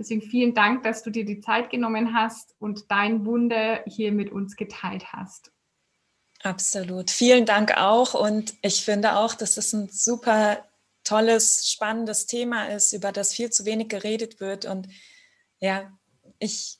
Deswegen 0.00 0.22
vielen 0.22 0.54
Dank, 0.54 0.82
dass 0.82 1.02
du 1.02 1.10
dir 1.10 1.26
die 1.26 1.40
Zeit 1.40 1.68
genommen 1.68 2.14
hast 2.14 2.56
und 2.58 2.90
dein 2.90 3.26
Wunder 3.26 3.84
hier 3.86 4.12
mit 4.12 4.32
uns 4.32 4.56
geteilt 4.56 5.12
hast. 5.12 5.52
Absolut. 6.42 7.10
Vielen 7.10 7.44
Dank 7.44 7.76
auch. 7.76 8.14
Und 8.14 8.54
ich 8.62 8.82
finde 8.82 9.18
auch, 9.18 9.34
dass 9.34 9.58
es 9.58 9.74
ein 9.74 9.90
super 9.90 10.66
tolles, 11.04 11.70
spannendes 11.70 12.24
Thema 12.24 12.70
ist, 12.70 12.94
über 12.94 13.12
das 13.12 13.34
viel 13.34 13.50
zu 13.50 13.66
wenig 13.66 13.90
geredet 13.90 14.40
wird. 14.40 14.64
Und 14.64 14.88
ja, 15.58 15.92
ich 16.38 16.78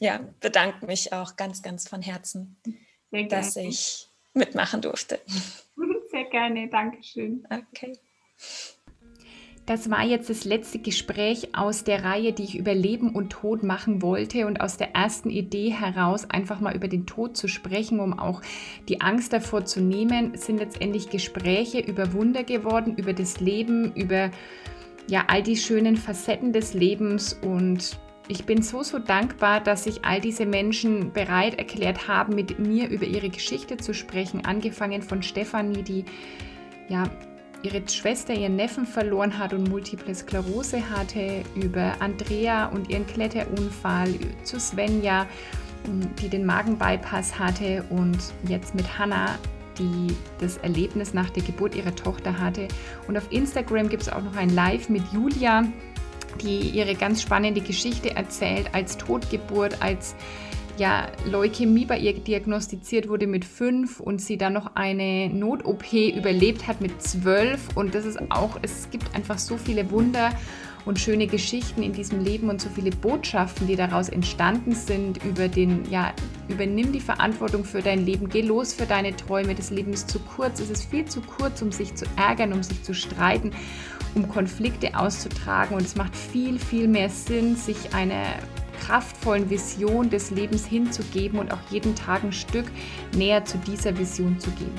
ja, 0.00 0.18
bedanke 0.40 0.86
mich 0.86 1.12
auch 1.12 1.36
ganz, 1.36 1.62
ganz 1.62 1.88
von 1.88 2.02
Herzen, 2.02 2.60
dass 3.12 3.54
ich 3.54 4.08
mitmachen 4.32 4.80
durfte. 4.80 5.20
Sehr 6.10 6.24
gerne. 6.30 6.68
Dankeschön. 6.68 7.46
Okay. 7.48 7.96
Das 9.66 9.90
war 9.90 10.04
jetzt 10.04 10.28
das 10.28 10.44
letzte 10.44 10.78
Gespräch 10.78 11.56
aus 11.56 11.84
der 11.84 12.04
Reihe, 12.04 12.34
die 12.34 12.42
ich 12.44 12.58
über 12.58 12.74
Leben 12.74 13.14
und 13.14 13.30
Tod 13.30 13.62
machen 13.62 14.02
wollte 14.02 14.46
und 14.46 14.60
aus 14.60 14.76
der 14.76 14.94
ersten 14.94 15.30
Idee 15.30 15.70
heraus 15.70 16.28
einfach 16.28 16.60
mal 16.60 16.76
über 16.76 16.86
den 16.86 17.06
Tod 17.06 17.34
zu 17.34 17.48
sprechen, 17.48 17.98
um 17.98 18.18
auch 18.18 18.42
die 18.90 19.00
Angst 19.00 19.32
davor 19.32 19.64
zu 19.64 19.80
nehmen, 19.80 20.36
sind 20.36 20.58
letztendlich 20.58 21.08
Gespräche 21.08 21.80
über 21.80 22.12
Wunder 22.12 22.44
geworden, 22.44 22.94
über 22.96 23.14
das 23.14 23.40
Leben, 23.40 23.94
über 23.94 24.30
ja 25.08 25.24
all 25.28 25.42
die 25.42 25.56
schönen 25.56 25.96
Facetten 25.96 26.52
des 26.52 26.74
Lebens. 26.74 27.32
Und 27.32 27.98
ich 28.28 28.44
bin 28.44 28.60
so, 28.60 28.82
so 28.82 28.98
dankbar, 28.98 29.60
dass 29.62 29.84
sich 29.84 30.04
all 30.04 30.20
diese 30.20 30.44
Menschen 30.44 31.14
bereit 31.14 31.54
erklärt 31.58 32.06
haben, 32.06 32.34
mit 32.34 32.58
mir 32.58 32.90
über 32.90 33.06
ihre 33.06 33.30
Geschichte 33.30 33.78
zu 33.78 33.94
sprechen, 33.94 34.44
angefangen 34.44 35.00
von 35.00 35.22
Stefanie, 35.22 35.82
die 35.82 36.04
ja 36.90 37.04
ihre 37.64 37.82
Schwester 37.88 38.34
ihren 38.34 38.56
Neffen 38.56 38.86
verloren 38.86 39.38
hat 39.38 39.54
und 39.54 39.68
multiple 39.68 40.14
Sklerose 40.14 40.82
hatte, 40.90 41.42
über 41.54 41.94
Andrea 42.00 42.66
und 42.66 42.90
ihren 42.90 43.06
Kletterunfall, 43.06 44.14
zu 44.42 44.60
Svenja, 44.60 45.26
die 46.20 46.28
den 46.28 46.44
Magenbypass 46.44 47.38
hatte 47.38 47.84
und 47.90 48.18
jetzt 48.46 48.74
mit 48.74 48.98
Hannah, 48.98 49.38
die 49.78 50.14
das 50.38 50.58
Erlebnis 50.58 51.14
nach 51.14 51.30
der 51.30 51.42
Geburt 51.42 51.74
ihrer 51.74 51.94
Tochter 51.94 52.38
hatte. 52.38 52.68
Und 53.08 53.16
auf 53.16 53.30
Instagram 53.30 53.88
gibt 53.88 54.02
es 54.02 54.08
auch 54.08 54.22
noch 54.22 54.36
ein 54.36 54.50
Live 54.50 54.88
mit 54.88 55.02
Julia, 55.12 55.64
die 56.42 56.70
ihre 56.70 56.94
ganz 56.94 57.22
spannende 57.22 57.60
Geschichte 57.60 58.14
erzählt 58.14 58.68
als 58.72 58.96
Totgeburt, 58.96 59.80
als 59.82 60.14
ja, 60.76 61.06
Leukämie 61.30 61.84
bei 61.84 61.98
ihr 61.98 62.14
diagnostiziert 62.14 63.08
wurde 63.08 63.26
mit 63.26 63.44
fünf 63.44 64.00
und 64.00 64.20
sie 64.20 64.36
dann 64.36 64.52
noch 64.52 64.74
eine 64.74 65.28
Not-OP 65.28 65.92
überlebt 65.92 66.66
hat 66.66 66.80
mit 66.80 67.00
zwölf. 67.02 67.68
Und 67.76 67.94
das 67.94 68.04
ist 68.04 68.18
auch, 68.30 68.58
es 68.62 68.90
gibt 68.90 69.14
einfach 69.14 69.38
so 69.38 69.56
viele 69.56 69.90
Wunder 69.90 70.32
und 70.84 70.98
schöne 70.98 71.26
Geschichten 71.26 71.82
in 71.82 71.92
diesem 71.92 72.22
Leben 72.22 72.50
und 72.50 72.60
so 72.60 72.68
viele 72.68 72.90
Botschaften, 72.90 73.66
die 73.66 73.76
daraus 73.76 74.08
entstanden 74.08 74.74
sind 74.74 75.24
über 75.24 75.48
den, 75.48 75.90
ja, 75.90 76.12
übernimm 76.48 76.92
die 76.92 77.00
Verantwortung 77.00 77.64
für 77.64 77.80
dein 77.80 78.04
Leben, 78.04 78.28
geh 78.28 78.42
los 78.42 78.74
für 78.74 78.84
deine 78.84 79.16
Träume. 79.16 79.54
Das 79.54 79.70
Leben 79.70 79.92
ist 79.92 80.10
zu 80.10 80.18
kurz, 80.18 80.60
es 80.60 80.70
ist 80.70 80.84
viel 80.90 81.06
zu 81.06 81.20
kurz, 81.22 81.62
um 81.62 81.72
sich 81.72 81.94
zu 81.94 82.04
ärgern, 82.16 82.52
um 82.52 82.62
sich 82.62 82.82
zu 82.82 82.94
streiten, 82.94 83.52
um 84.14 84.28
Konflikte 84.28 84.98
auszutragen. 84.98 85.76
Und 85.76 85.82
es 85.82 85.96
macht 85.96 86.14
viel, 86.14 86.58
viel 86.58 86.88
mehr 86.88 87.08
Sinn, 87.08 87.56
sich 87.56 87.94
eine 87.94 88.24
kraftvollen 88.80 89.50
Vision 89.50 90.10
des 90.10 90.30
Lebens 90.30 90.66
hinzugeben 90.66 91.38
und 91.38 91.52
auch 91.52 91.60
jeden 91.70 91.94
Tag 91.94 92.24
ein 92.24 92.32
Stück 92.32 92.66
näher 93.16 93.44
zu 93.44 93.58
dieser 93.58 93.96
Vision 93.98 94.38
zu 94.38 94.50
gehen. 94.52 94.74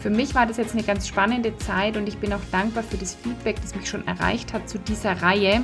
Für 0.00 0.08
mich 0.08 0.34
war 0.34 0.46
das 0.46 0.56
jetzt 0.56 0.72
eine 0.72 0.82
ganz 0.82 1.06
spannende 1.06 1.54
Zeit 1.58 1.98
und 1.98 2.08
ich 2.08 2.16
bin 2.16 2.32
auch 2.32 2.40
dankbar 2.50 2.82
für 2.82 2.96
das 2.96 3.14
Feedback, 3.16 3.56
das 3.60 3.74
mich 3.74 3.86
schon 3.86 4.06
erreicht 4.06 4.54
hat 4.54 4.66
zu 4.66 4.78
dieser 4.78 5.20
Reihe, 5.20 5.62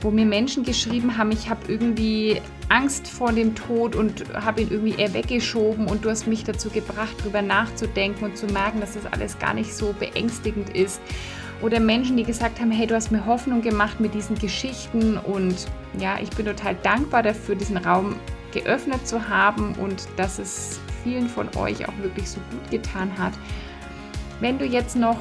wo 0.00 0.10
mir 0.10 0.24
Menschen 0.24 0.64
geschrieben 0.64 1.18
haben, 1.18 1.32
ich 1.32 1.50
habe 1.50 1.60
irgendwie 1.68 2.40
Angst 2.70 3.06
vor 3.06 3.32
dem 3.32 3.54
Tod 3.54 3.94
und 3.94 4.24
habe 4.32 4.62
ihn 4.62 4.70
irgendwie 4.70 4.94
eher 4.98 5.12
weggeschoben 5.12 5.86
und 5.86 6.02
du 6.02 6.08
hast 6.08 6.26
mich 6.26 6.44
dazu 6.44 6.70
gebracht, 6.70 7.14
darüber 7.18 7.42
nachzudenken 7.42 8.24
und 8.24 8.38
zu 8.38 8.46
merken, 8.46 8.80
dass 8.80 8.94
das 8.94 9.04
alles 9.12 9.38
gar 9.38 9.52
nicht 9.52 9.74
so 9.74 9.92
beängstigend 9.92 10.74
ist 10.74 11.02
oder 11.62 11.80
Menschen, 11.80 12.16
die 12.16 12.24
gesagt 12.24 12.60
haben, 12.60 12.70
hey, 12.70 12.86
du 12.86 12.94
hast 12.94 13.10
mir 13.10 13.24
Hoffnung 13.24 13.62
gemacht 13.62 14.00
mit 14.00 14.14
diesen 14.14 14.36
Geschichten 14.38 15.16
und 15.16 15.66
ja, 15.98 16.18
ich 16.20 16.30
bin 16.30 16.46
total 16.46 16.76
dankbar 16.82 17.22
dafür, 17.22 17.54
diesen 17.54 17.76
Raum 17.76 18.16
geöffnet 18.52 19.06
zu 19.06 19.28
haben 19.28 19.74
und 19.74 20.06
dass 20.16 20.38
es 20.38 20.80
vielen 21.02 21.28
von 21.28 21.48
euch 21.56 21.86
auch 21.88 21.96
wirklich 22.02 22.28
so 22.28 22.40
gut 22.50 22.70
getan 22.70 23.10
hat. 23.18 23.32
Wenn 24.40 24.58
du 24.58 24.64
jetzt 24.64 24.96
noch 24.96 25.16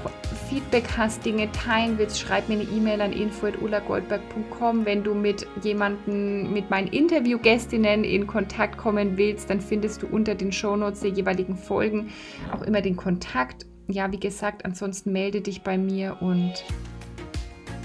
Feedback 0.49 0.85
hast, 0.97 1.23
Dinge 1.23 1.51
teilen 1.51 1.97
willst, 1.97 2.19
schreib 2.19 2.49
mir 2.49 2.55
eine 2.55 2.63
E-Mail 2.63 2.99
an 2.99 3.13
info.ulagoldberg.com. 3.13 4.85
Wenn 4.85 5.03
du 5.03 5.13
mit 5.13 5.45
jemanden, 5.61 6.51
mit 6.51 6.69
meinen 6.69 6.87
Interviewgästinnen 6.87 8.03
in 8.03 8.25
Kontakt 8.25 8.77
kommen 8.77 9.17
willst, 9.17 9.49
dann 9.49 9.61
findest 9.61 10.01
du 10.01 10.07
unter 10.07 10.33
den 10.33 10.51
Shownotes 10.51 11.01
der 11.01 11.11
jeweiligen 11.11 11.55
Folgen 11.55 12.09
auch 12.51 12.63
immer 12.63 12.81
den 12.81 12.95
Kontakt 12.95 13.65
ja, 13.87 14.11
wie 14.11 14.19
gesagt, 14.19 14.65
ansonsten 14.65 15.11
melde 15.11 15.41
dich 15.41 15.61
bei 15.61 15.77
mir 15.77 16.17
und 16.21 16.53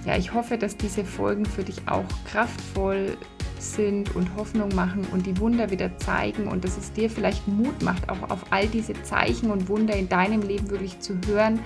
ja, 0.06 0.16
ich 0.16 0.32
hoffe, 0.32 0.56
dass 0.56 0.76
diese 0.76 1.04
Folgen 1.04 1.44
für 1.44 1.64
dich 1.64 1.86
auch 1.86 2.04
kraftvoll 2.24 3.16
sind 3.58 4.14
und 4.14 4.34
Hoffnung 4.36 4.74
machen 4.74 5.06
und 5.12 5.26
die 5.26 5.38
Wunder 5.38 5.70
wieder 5.70 5.96
zeigen 5.98 6.48
und 6.48 6.64
dass 6.64 6.78
es 6.78 6.92
dir 6.92 7.10
vielleicht 7.10 7.46
Mut 7.48 7.82
macht, 7.82 8.08
auch 8.08 8.30
auf 8.30 8.46
all 8.50 8.68
diese 8.68 8.94
Zeichen 9.02 9.50
und 9.50 9.68
Wunder 9.68 9.94
in 9.94 10.08
deinem 10.08 10.42
Leben 10.42 10.70
wirklich 10.70 11.00
zu 11.00 11.18
hören 11.26 11.58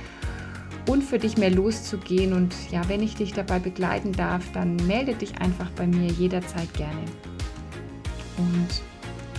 und 0.88 1.02
für 1.02 1.18
dich 1.18 1.36
mehr 1.36 1.50
loszugehen. 1.50 2.32
Und 2.32 2.54
ja, 2.70 2.88
wenn 2.88 3.02
ich 3.02 3.14
dich 3.14 3.32
dabei 3.32 3.58
begleiten 3.58 4.12
darf, 4.12 4.50
dann 4.52 4.76
melde 4.86 5.14
dich 5.14 5.38
einfach 5.40 5.70
bei 5.76 5.86
mir 5.86 6.08
jederzeit 6.10 6.72
gerne. 6.74 7.04
Und 8.38 8.82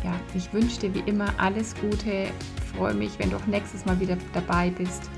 ja, 0.03 0.13
ich 0.35 0.53
wünsche 0.53 0.81
dir 0.81 0.93
wie 0.93 1.09
immer 1.09 1.33
alles 1.37 1.75
Gute, 1.75 2.27
freue 2.75 2.93
mich, 2.93 3.17
wenn 3.19 3.29
du 3.29 3.37
auch 3.37 3.47
nächstes 3.47 3.85
Mal 3.85 3.99
wieder 3.99 4.17
dabei 4.33 4.69
bist. 4.69 5.09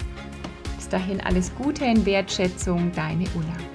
Bis 0.76 0.90
dahin 0.90 1.22
alles 1.22 1.54
Gute 1.56 1.86
in 1.86 2.06
Wertschätzung, 2.06 2.92
deine 2.92 3.26
Ulla. 3.36 3.75